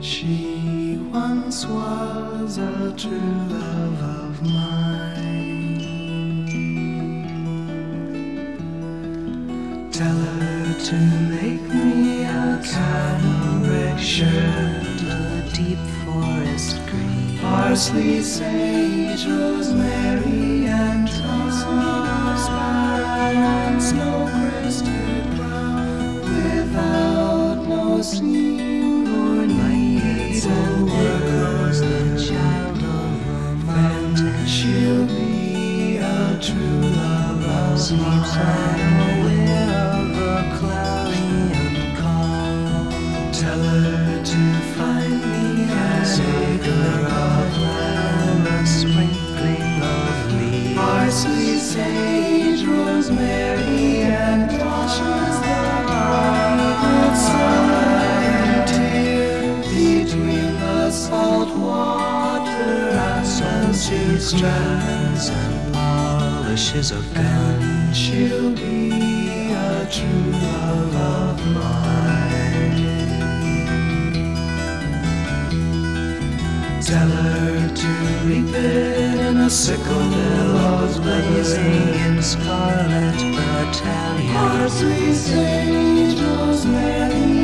She 0.00 0.96
once 1.12 1.66
was 1.66 2.58
a 2.58 2.94
true 2.96 3.48
love 3.48 4.00
of 4.00 4.42
mine. 4.42 4.79
to 10.84 10.94
make 10.94 11.60
me 11.68 12.24
a 12.24 12.60
canoe 12.64 13.98
shirt, 13.98 15.02
a 15.02 15.50
deep 15.52 15.78
forest 16.04 16.78
green, 16.86 17.38
parsley, 17.38 18.22
sage, 18.22 19.26
rosemary, 19.26 20.66
and 20.66 21.08
thyme, 21.10 22.38
spiral 22.38 23.36
and 23.36 23.82
snow 23.82 24.26
crested 24.32 25.36
brown, 25.36 26.20
without 26.20 27.68
no 27.68 28.00
sleep. 28.00 28.49
strands 64.30 65.28
and 65.28 65.74
polishes 65.74 66.92
of 66.92 67.02
gun. 67.14 67.92
She'll 67.92 68.52
be 68.52 69.50
a 69.50 69.88
true 69.90 70.30
love 70.46 70.94
of 70.94 71.46
mine. 71.56 72.80
Tell 76.80 77.08
her 77.08 77.74
to 77.74 77.88
reap 78.24 78.54
it 78.54 79.18
in 79.26 79.36
a 79.38 79.50
sickle 79.50 80.08
billows 80.14 80.98
blazing 81.00 81.88
in 82.04 82.22
scarlet 82.22 83.18
battalion. 83.34 84.32
Parsley, 84.32 85.12
sage, 85.12 86.20
rosemary. 86.20 87.39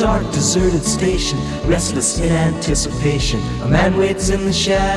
Dark, 0.00 0.24
deserted 0.32 0.82
station, 0.82 1.38
restless 1.68 2.18
in 2.20 2.32
anticipation, 2.32 3.38
a 3.60 3.68
man 3.68 3.98
waits 3.98 4.30
in 4.30 4.46
the 4.46 4.52
shadows. 4.52 4.94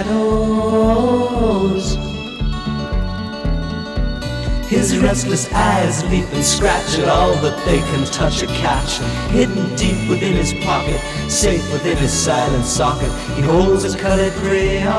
His 4.70 4.98
restless 5.00 5.52
eyes 5.52 6.02
leap 6.06 6.26
and 6.32 6.44
scratch 6.44 6.98
at 7.00 7.10
all 7.10 7.36
that 7.42 7.66
they 7.66 7.80
can 7.80 8.06
touch 8.14 8.44
or 8.44 8.48
catch. 8.48 9.00
Hidden 9.32 9.76
deep 9.76 10.10
within 10.10 10.38
his 10.38 10.54
pocket, 10.64 11.02
safe 11.30 11.70
within 11.74 11.98
his 11.98 12.14
silent 12.14 12.64
socket, 12.64 13.12
he 13.36 13.42
holds 13.42 13.84
a 13.84 13.98
colored 13.98 14.32
crayon. 14.36 14.94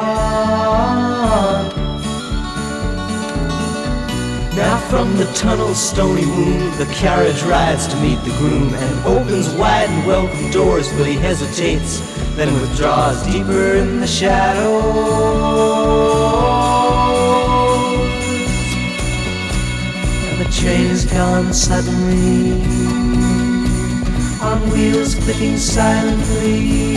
Now 4.57 4.79
from 4.89 5.17
the 5.17 5.25
tunnel's 5.33 5.83
stony 5.83 6.25
womb, 6.27 6.71
the 6.79 6.87
carriage 6.93 7.43
rides 7.43 7.89
to 7.89 7.97
meet 7.97 8.23
the 8.23 8.31
groom 8.39 8.73
and 8.73 9.05
opens 9.05 9.53
wide 9.55 9.91
and 9.91 10.07
welcome 10.07 10.49
doors, 10.53 10.93
but 10.93 11.09
he 11.09 11.15
hesitates, 11.15 11.99
then 12.37 12.53
withdraws 12.61 13.21
deeper 13.27 13.75
in 13.75 13.99
the 13.99 14.07
shadows. 14.07 14.85
And 20.29 20.41
the 20.41 20.51
train 20.53 20.87
is 20.87 21.05
gone 21.05 21.53
suddenly, 21.53 22.63
on 24.41 24.71
wheels 24.71 25.17
clicking 25.17 25.59
silently, 25.59 26.95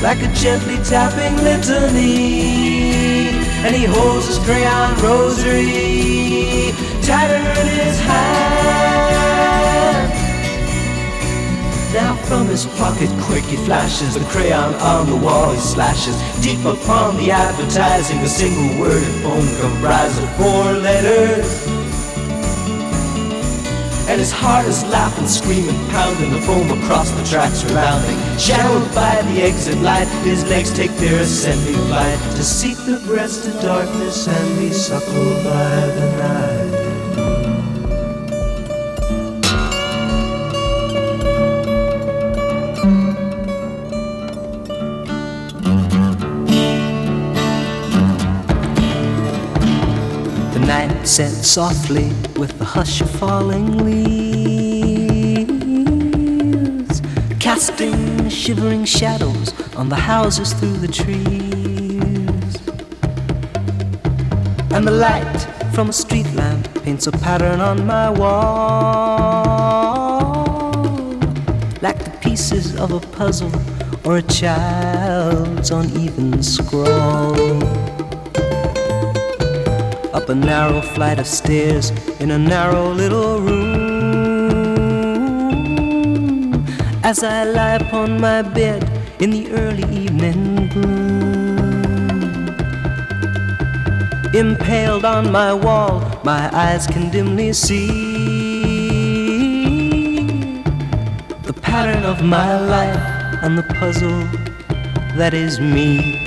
like 0.00 0.22
a 0.22 0.32
gently 0.32 0.78
tapping 0.82 1.36
litany 1.44 3.05
and 3.66 3.74
he 3.74 3.84
holds 3.84 4.28
his 4.28 4.38
crayon 4.38 4.94
rosary 5.02 6.70
tighter 7.02 7.34
in 7.34 7.66
his 7.66 7.98
hand. 7.98 8.86
Now 11.92 12.14
from 12.26 12.46
his 12.46 12.66
pocket 12.78 13.10
quick 13.22 13.42
he 13.42 13.56
flashes 13.56 14.14
the 14.14 14.24
crayon 14.26 14.74
on 14.76 15.10
the 15.10 15.16
wall 15.16 15.50
he 15.50 15.58
slashes 15.58 16.16
deep 16.44 16.64
upon 16.64 17.16
the 17.16 17.32
advertising 17.32 18.18
a 18.18 18.28
single 18.28 18.78
word 18.78 19.02
at 19.02 19.22
bone 19.24 19.48
comprised 19.60 20.22
of 20.22 20.36
four 20.36 20.72
letters. 20.74 21.65
And 24.08 24.20
his 24.20 24.30
heart 24.30 24.66
is 24.66 24.84
laughing, 24.84 25.26
screaming, 25.26 25.74
pounding 25.90 26.30
the 26.32 26.40
foam 26.40 26.70
across 26.78 27.10
the 27.10 27.24
tracks 27.24 27.64
rebounding. 27.64 28.16
Shadowed 28.38 28.94
by 28.94 29.20
the 29.22 29.42
exit 29.42 29.78
light, 29.78 30.06
his 30.22 30.44
legs 30.44 30.72
take 30.72 30.92
their 30.92 31.20
ascending 31.20 31.74
flight 31.88 32.18
to 32.36 32.44
seek 32.44 32.76
the 32.86 33.02
breast 33.06 33.48
of 33.48 33.60
darkness 33.60 34.28
and 34.28 34.58
be 34.60 34.70
suckled 34.70 35.42
by 35.42 35.86
the 35.86 36.16
night. 36.18 36.75
Night 51.18 51.30
softly 51.30 52.10
with 52.36 52.58
the 52.58 52.64
hush 52.64 53.00
of 53.00 53.08
falling 53.08 53.78
leaves, 53.78 55.46
casting 57.40 58.28
shivering 58.28 58.84
shadows 58.84 59.54
on 59.76 59.88
the 59.88 59.96
houses 59.96 60.52
through 60.52 60.76
the 60.76 60.88
trees. 60.88 61.12
And 64.72 64.86
the 64.86 64.90
light 64.90 65.46
from 65.72 65.88
a 65.88 65.92
street 65.92 66.30
lamp 66.34 66.68
paints 66.82 67.06
a 67.06 67.12
pattern 67.12 67.60
on 67.60 67.86
my 67.86 68.10
wall, 68.10 68.34
like 71.80 71.98
the 72.04 72.10
pieces 72.20 72.76
of 72.76 72.92
a 72.92 73.00
puzzle 73.00 73.52
or 74.04 74.18
a 74.18 74.22
child's 74.22 75.70
uneven 75.70 76.42
scroll 76.42 77.85
up 80.26 80.30
a 80.30 80.34
narrow 80.34 80.80
flight 80.80 81.20
of 81.20 81.26
stairs 81.26 81.90
in 82.18 82.32
a 82.32 82.38
narrow 82.38 82.90
little 82.90 83.40
room. 83.40 83.76
As 87.04 87.22
I 87.22 87.44
lie 87.44 87.76
upon 87.76 88.20
my 88.20 88.42
bed 88.42 88.82
in 89.20 89.30
the 89.30 89.52
early 89.52 89.84
evening 89.94 90.68
gloom, 90.70 92.48
impaled 94.34 95.04
on 95.04 95.30
my 95.30 95.52
wall, 95.52 96.02
my 96.24 96.50
eyes 96.52 96.88
can 96.88 97.08
dimly 97.10 97.52
see 97.52 97.86
the 101.42 101.52
pattern 101.52 102.02
of 102.02 102.24
my 102.24 102.58
life 102.58 102.98
and 103.44 103.56
the 103.56 103.62
puzzle 103.78 104.26
that 105.16 105.34
is 105.34 105.60
me. 105.60 106.25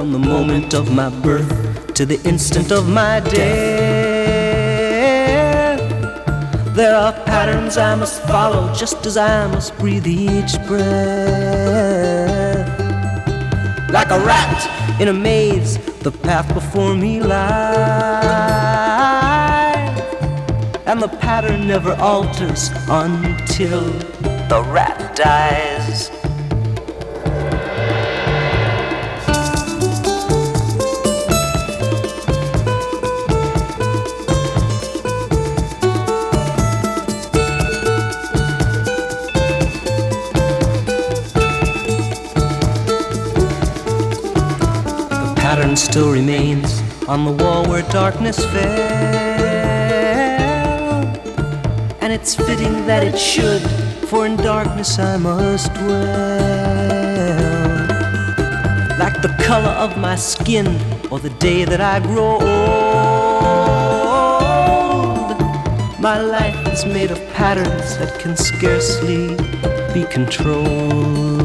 From 0.00 0.12
the 0.12 0.18
moment 0.18 0.72
of 0.72 0.90
my 0.90 1.10
birth 1.10 1.92
to 1.92 2.06
the 2.06 2.18
instant 2.26 2.72
of 2.72 2.88
my 2.88 3.20
death, 3.20 3.36
there 6.74 6.96
are 6.96 7.12
patterns 7.26 7.76
I 7.76 7.96
must 7.96 8.22
follow 8.22 8.72
just 8.72 9.04
as 9.04 9.18
I 9.18 9.46
must 9.48 9.76
breathe 9.76 10.06
each 10.06 10.56
breath. 10.66 10.86
Like 13.90 14.10
a 14.10 14.20
rat 14.20 14.98
in 14.98 15.08
a 15.08 15.12
maze, 15.12 15.76
the 15.98 16.12
path 16.12 16.48
before 16.54 16.94
me 16.94 17.20
lies, 17.20 17.44
and 20.86 21.02
the 21.02 21.08
pattern 21.20 21.66
never 21.68 21.92
alters 21.96 22.70
until 22.88 23.82
the 24.48 24.64
rat 24.72 25.14
dies. 25.14 25.79
Still 45.90 46.12
remains 46.12 46.82
on 47.08 47.24
the 47.24 47.32
wall 47.42 47.68
where 47.68 47.82
darkness 47.90 48.38
fell. 48.52 48.80
And 52.00 52.12
it's 52.12 52.36
fitting 52.36 52.86
that 52.86 53.02
it 53.02 53.18
should, 53.18 53.60
for 54.08 54.24
in 54.24 54.36
darkness 54.36 55.00
I 55.00 55.16
must 55.16 55.74
dwell. 55.74 55.88
Like 59.00 59.20
the 59.20 59.34
color 59.42 59.74
of 59.84 59.98
my 59.98 60.14
skin, 60.14 60.68
or 61.10 61.18
the 61.18 61.30
day 61.40 61.64
that 61.64 61.80
I 61.80 61.98
grow 61.98 62.34
old. 62.34 62.40
My 66.00 66.20
life 66.20 66.68
is 66.72 66.84
made 66.84 67.10
of 67.10 67.18
patterns 67.32 67.98
that 67.98 68.16
can 68.20 68.36
scarcely 68.36 69.36
be 69.92 70.04
controlled. 70.08 71.39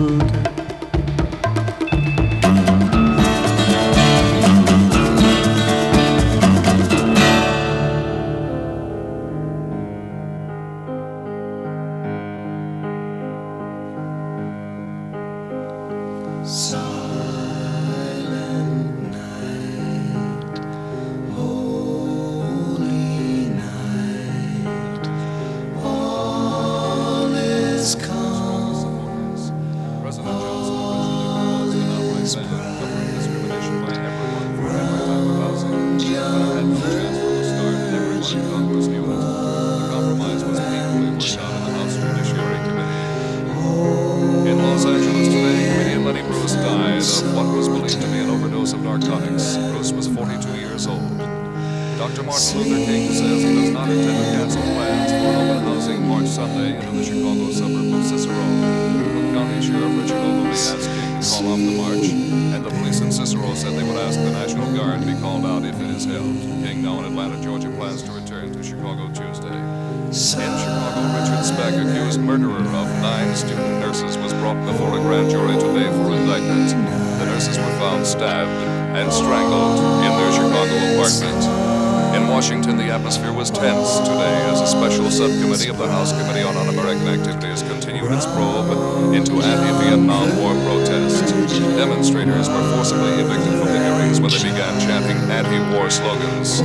Jury 75.35 75.59
today 75.59 75.91
for 75.91 76.15
indictment. 76.15 76.71
The 77.19 77.25
nurses 77.27 77.57
were 77.59 77.75
found 77.75 78.07
stabbed 78.07 78.55
and 78.95 79.11
strangled 79.11 79.83
in 80.07 80.11
their 80.15 80.31
Chicago 80.31 80.75
apartment. 80.95 81.43
In 82.15 82.29
Washington, 82.31 82.77
the 82.77 82.87
atmosphere 82.87 83.33
was 83.33 83.51
tense 83.51 83.99
today 84.07 84.35
as 84.47 84.61
a 84.61 84.67
special 84.67 85.11
subcommittee 85.11 85.67
of 85.67 85.77
the 85.77 85.89
House 85.91 86.15
Committee 86.15 86.47
on 86.47 86.55
Un-American 86.55 87.07
Activities 87.19 87.63
continued 87.63 88.09
its 88.15 88.25
probe 88.31 89.11
into 89.11 89.43
anti-Vietnam 89.43 90.39
War 90.39 90.55
protests. 90.63 91.27
Demonstrators 91.75 92.47
were 92.47 92.65
forcibly 92.71 93.11
evicted 93.19 93.59
from 93.59 93.67
the 93.75 93.79
hearings 93.83 94.21
when 94.21 94.31
they 94.31 94.39
began 94.39 94.79
chanting 94.79 95.19
anti-war 95.27 95.89
slogans. 95.89 96.61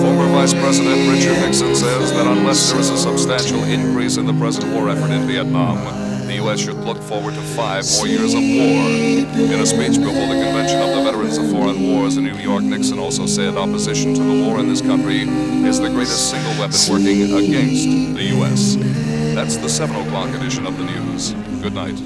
Former 0.00 0.28
Vice 0.32 0.54
President 0.54 0.96
Richard 1.12 1.36
Nixon 1.44 1.76
says 1.76 2.12
that 2.12 2.26
unless 2.26 2.72
there 2.72 2.80
is 2.80 2.88
a 2.88 2.96
substantial 2.96 3.62
increase 3.64 4.16
in 4.16 4.24
the 4.24 4.36
present 4.40 4.72
war 4.72 4.88
effort 4.88 5.10
in 5.10 5.26
Vietnam, 5.28 5.76
the 6.30 6.36
U.S. 6.36 6.60
should 6.60 6.76
look 6.76 7.02
forward 7.02 7.34
to 7.34 7.40
five 7.40 7.84
more 7.96 8.06
years 8.06 8.34
of 8.34 8.40
war. 8.40 8.86
In 9.52 9.60
a 9.60 9.66
speech 9.66 9.98
before 9.98 10.28
the 10.30 10.38
Convention 10.38 10.80
of 10.80 10.94
the 10.94 11.02
Veterans 11.02 11.38
of 11.38 11.50
Foreign 11.50 11.82
Wars 11.82 12.18
in 12.18 12.24
New 12.24 12.36
York, 12.36 12.62
Nixon 12.62 13.00
also 13.00 13.26
said 13.26 13.56
opposition 13.56 14.14
to 14.14 14.22
the 14.22 14.44
war 14.44 14.60
in 14.60 14.68
this 14.68 14.80
country 14.80 15.22
is 15.66 15.80
the 15.80 15.88
greatest 15.88 16.30
single 16.30 16.52
weapon 16.52 16.78
working 16.88 17.22
against 17.34 17.84
the 18.16 18.24
U.S. 18.36 18.76
That's 19.34 19.56
the 19.56 19.68
7 19.68 19.96
o'clock 19.96 20.28
edition 20.28 20.66
of 20.66 20.78
the 20.78 20.84
news. 20.84 21.32
Good 21.62 21.74
night. 21.74 21.98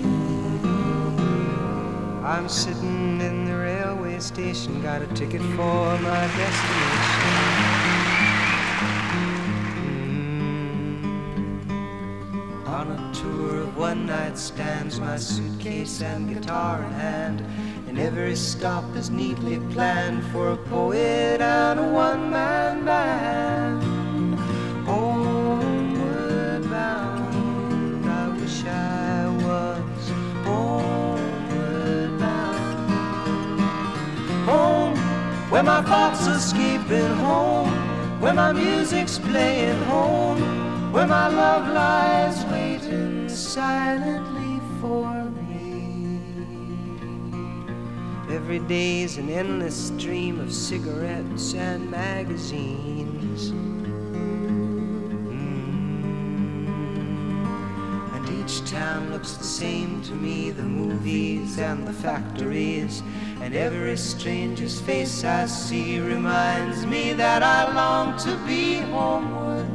I'm 2.24 2.48
sitting 2.48 3.20
in 3.20 3.44
the 3.44 3.56
railway 3.56 4.20
station, 4.20 4.80
got 4.80 5.02
a 5.02 5.06
ticket 5.08 5.42
for 5.42 5.98
my 5.98 6.26
destination. 6.38 7.53
One 13.90 14.06
night 14.06 14.38
stands, 14.38 14.98
my 14.98 15.16
suitcase 15.18 16.00
and 16.00 16.32
guitar 16.32 16.82
in 16.82 16.92
hand. 16.92 17.38
And 17.86 17.98
every 17.98 18.34
stop 18.34 18.84
is 18.96 19.10
neatly 19.10 19.58
planned 19.74 20.24
for 20.32 20.52
a 20.52 20.56
poet 20.56 21.42
and 21.42 21.78
a 21.78 21.88
one 21.92 22.30
man 22.30 22.86
band. 22.86 23.82
Homeward 24.88 26.62
bound, 26.70 28.06
I 28.22 28.24
wish 28.40 28.64
I 28.64 29.28
was 29.46 30.04
homeward 30.46 32.12
bound. 32.18 33.60
Home, 34.50 34.96
where 35.50 35.66
my 35.74 35.82
thoughts 35.82 36.26
are 36.26 36.36
escaping 36.36 37.14
home, 37.28 37.70
where 38.22 38.36
my 38.42 38.50
music's 38.52 39.18
playing 39.18 39.82
home, 39.92 40.40
where 40.90 41.06
my 41.06 41.28
love 41.28 41.64
lies 41.80 42.44
silently 43.54 44.58
for 44.80 45.30
me. 45.46 46.18
Every 48.28 48.58
day's 48.58 49.16
an 49.16 49.30
endless 49.30 49.76
stream 49.92 50.40
of 50.40 50.52
cigarettes 50.52 51.54
and 51.54 51.88
magazines. 51.88 53.52
Mm. 53.52 53.94
And 58.16 58.28
each 58.40 58.68
town 58.68 59.12
looks 59.12 59.34
the 59.34 59.44
same 59.44 60.02
to 60.02 60.14
me 60.16 60.50
the 60.50 60.64
movies 60.64 61.60
and 61.60 61.86
the 61.86 61.92
factories. 61.92 63.04
And 63.40 63.54
every 63.54 63.96
stranger's 63.96 64.80
face 64.80 65.22
I 65.22 65.46
see 65.46 66.00
reminds 66.00 66.86
me 66.86 67.12
that 67.12 67.44
I 67.44 67.72
long 67.72 68.18
to 68.18 68.36
be 68.48 68.78
homeward 68.80 69.73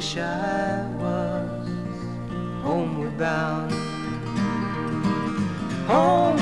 wish 0.00 0.16
I 0.16 0.86
was 0.98 1.68
homeward 2.62 3.18
bound. 3.18 3.70
Home, 5.92 6.38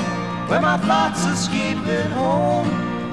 where 0.47 0.61
my 0.61 0.77
thoughts 0.77 1.25
are 1.25 1.33
escaping 1.33 2.09
home, 2.11 2.69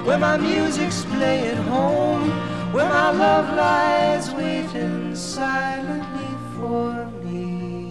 where 0.06 0.18
my 0.18 0.36
music's 0.36 1.04
playing 1.06 1.56
home, 1.74 2.30
where 2.72 2.88
my 2.88 3.10
love 3.10 3.56
lies 3.56 4.30
waiting 4.34 5.16
silently 5.16 6.32
for 6.54 7.10
me. 7.24 7.90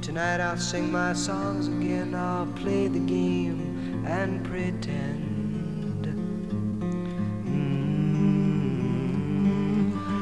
Tonight 0.00 0.40
I'll 0.40 0.56
sing 0.56 0.92
my 0.92 1.12
songs 1.12 1.66
again, 1.66 2.14
I'll 2.14 2.46
play 2.62 2.86
the 2.86 3.00
game 3.00 4.04
and 4.06 4.44
pretend. 4.44 5.17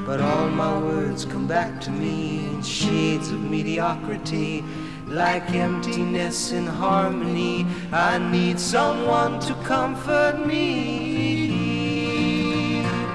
But 0.07 0.21
all 0.21 0.49
my 0.49 0.79
words 0.79 1.25
come 1.25 1.49
back 1.49 1.81
to 1.81 1.91
me 1.91 2.47
in 2.47 2.63
shades 2.63 3.33
of 3.33 3.41
mediocrity, 3.41 4.63
like 5.09 5.51
emptiness 5.51 6.53
in 6.53 6.65
harmony. 6.65 7.67
I 7.91 8.19
need 8.19 8.61
someone 8.61 9.41
to 9.41 9.55
comfort 9.65 10.47
me. 10.47 11.67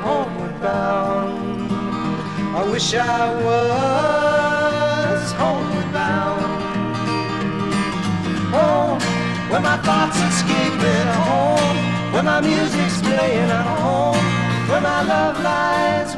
Homeward 0.03 0.59
bound, 0.61 1.71
I 2.57 2.69
wish 2.69 2.93
I 2.93 3.35
was 3.45 5.31
homeward 5.31 5.93
bound. 5.93 6.41
Home, 8.51 8.99
where 9.49 9.61
my 9.61 9.77
thoughts 9.77 10.19
escaping 10.19 11.07
at 11.07 11.15
home, 11.23 11.77
where 12.11 12.23
my 12.23 12.41
music's 12.41 12.99
playing 12.99 13.49
at 13.49 13.65
home, 13.79 14.25
where 14.67 14.81
my 14.81 15.03
love 15.03 15.39
lies 15.41 16.17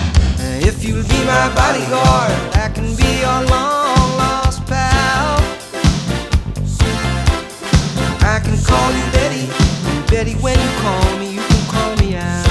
Uh, 0.41 0.67
If 0.69 0.83
you'll 0.83 1.03
be 1.03 1.19
my 1.25 1.47
bodyguard, 1.53 2.33
I 2.55 2.69
can 2.73 2.95
be 2.95 3.09
your 3.25 3.41
long 3.53 4.07
lost 4.21 4.65
pal. 4.65 5.37
I 8.33 8.39
can 8.43 8.57
call 8.69 8.89
you 8.97 9.05
Betty, 9.15 9.45
Betty, 10.09 10.33
when 10.41 10.57
you 10.59 10.71
call 10.81 11.17
me, 11.19 11.27
you 11.35 11.41
can 11.41 11.63
call 11.73 11.95
me 11.97 12.15
Al. 12.15 12.50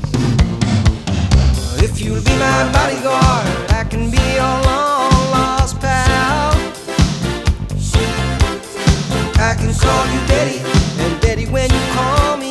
If 1.83 1.99
you'll 1.99 2.21
be 2.21 2.35
my 2.37 2.71
bodyguard, 2.71 3.71
I 3.71 3.83
can 3.89 4.11
be 4.11 4.21
your 4.37 4.55
long 4.69 5.31
lost 5.31 5.79
pal. 5.79 6.53
I 9.41 9.55
can 9.57 9.73
call 9.73 10.05
you 10.13 10.21
Daddy, 10.27 10.59
and 11.03 11.19
Daddy, 11.21 11.47
when 11.47 11.69
you 11.71 11.81
call 11.93 12.37
me, 12.37 12.50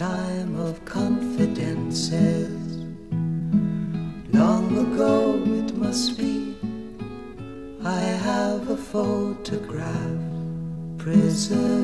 time 0.00 0.56
of 0.58 0.82
confidences. 0.86 2.48
Long 4.32 4.66
ago 4.78 5.42
it 5.44 5.76
must 5.76 6.16
be, 6.16 6.56
I 7.84 8.00
have 8.00 8.70
a 8.70 8.78
photograph 8.78 10.22
preserved. 10.96 11.79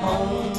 home. 0.00 0.49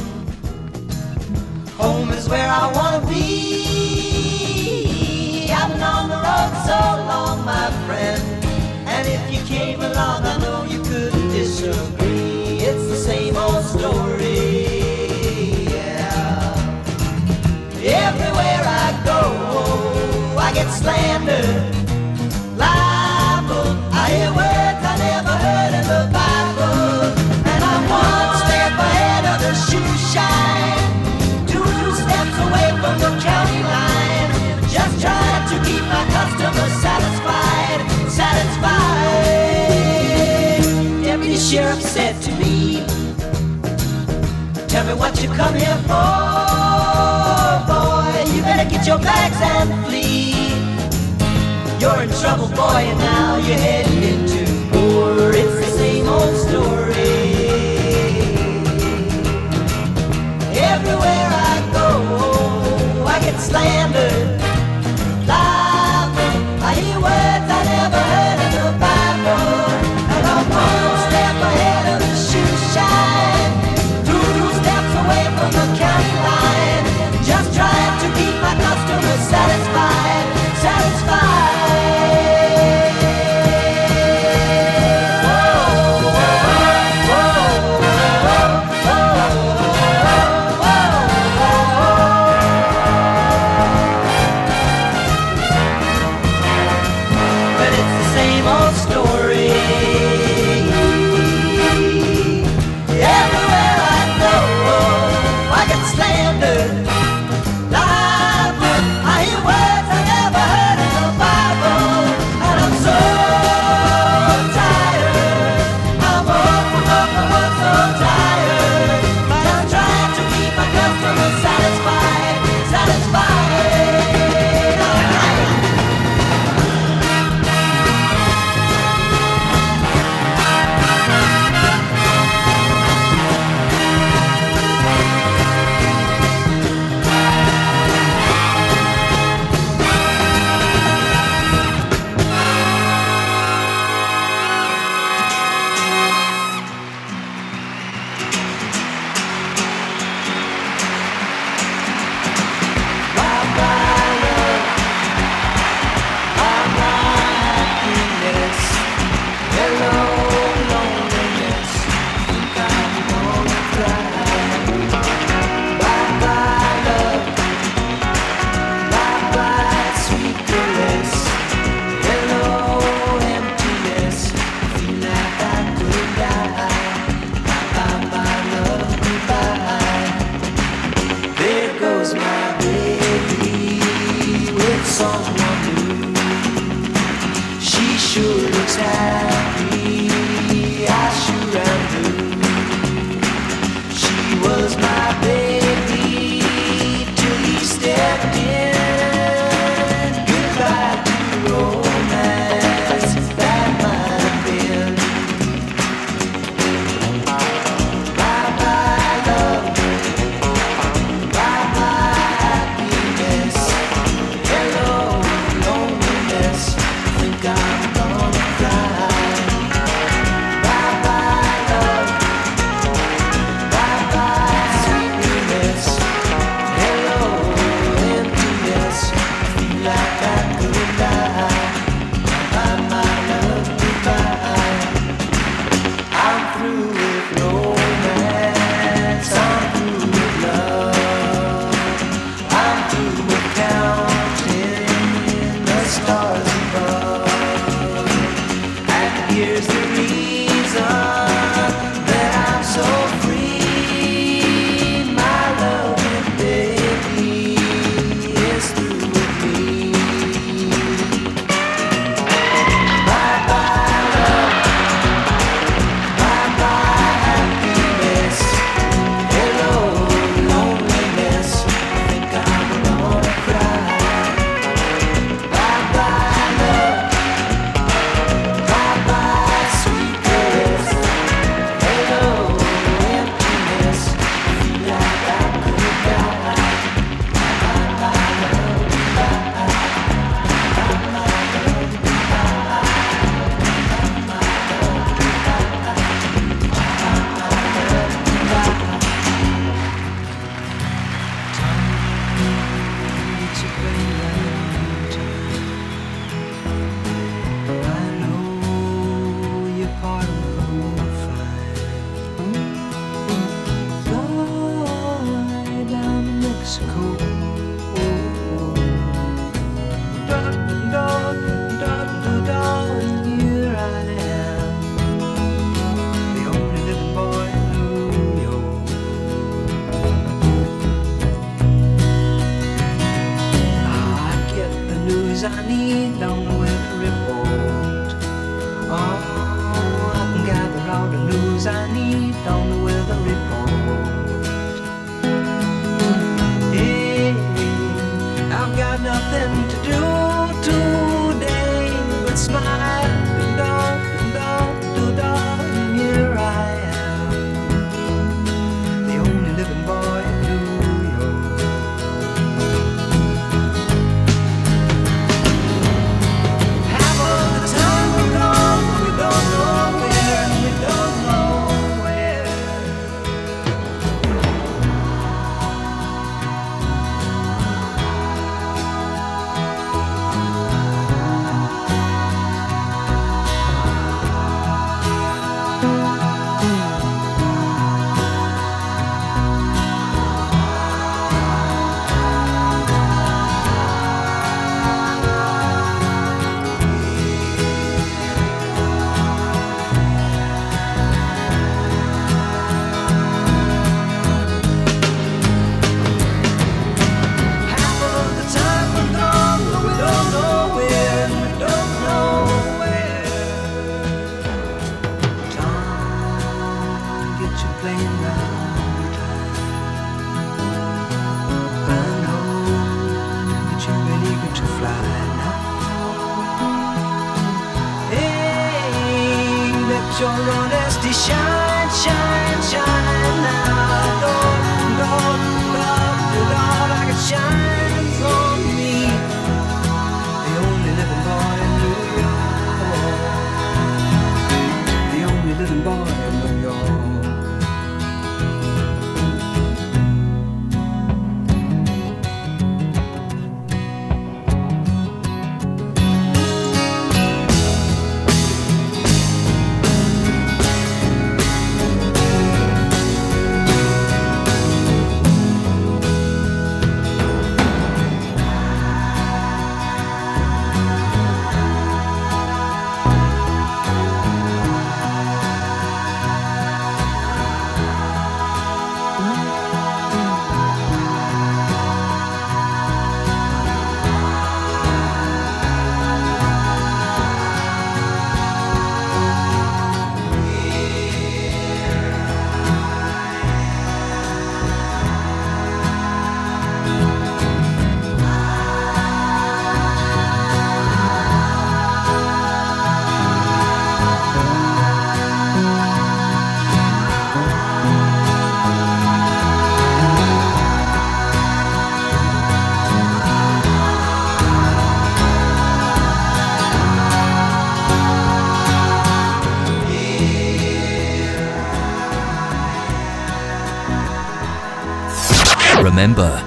sheriff 41.52 41.82
said 41.82 42.16
to 42.22 42.32
me, 42.40 42.76
Tell 44.70 44.86
me 44.88 44.94
what 44.94 45.22
you 45.22 45.28
come 45.36 45.54
here 45.54 45.76
for, 45.84 47.52
boy. 47.68 48.24
You 48.34 48.42
better 48.42 48.70
get 48.70 48.88
your 48.88 48.98
bags 49.00 49.36
and 49.42 49.86
flee. 49.86 50.54
You're 51.78 52.04
in 52.04 52.10
trouble, 52.22 52.48
boy, 52.56 52.84
and 52.92 53.00
now 53.00 53.36
you're 53.36 53.58
headed 53.58 54.02
into 54.02 54.46
war. 54.74 55.32
It's 55.34 55.56
the 55.66 55.72
same 55.78 56.08
old 56.08 56.38
story. 56.38 57.20
Everywhere 60.56 61.28
I 61.52 61.70
go, 61.74 63.04
I 63.04 63.20
get 63.20 63.38
slandered. 63.42 64.41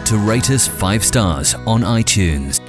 To 0.06 0.18
rate 0.18 0.50
us 0.50 0.66
5 0.66 1.04
stars 1.04 1.54
on 1.66 1.82
iTunes. 1.82 2.63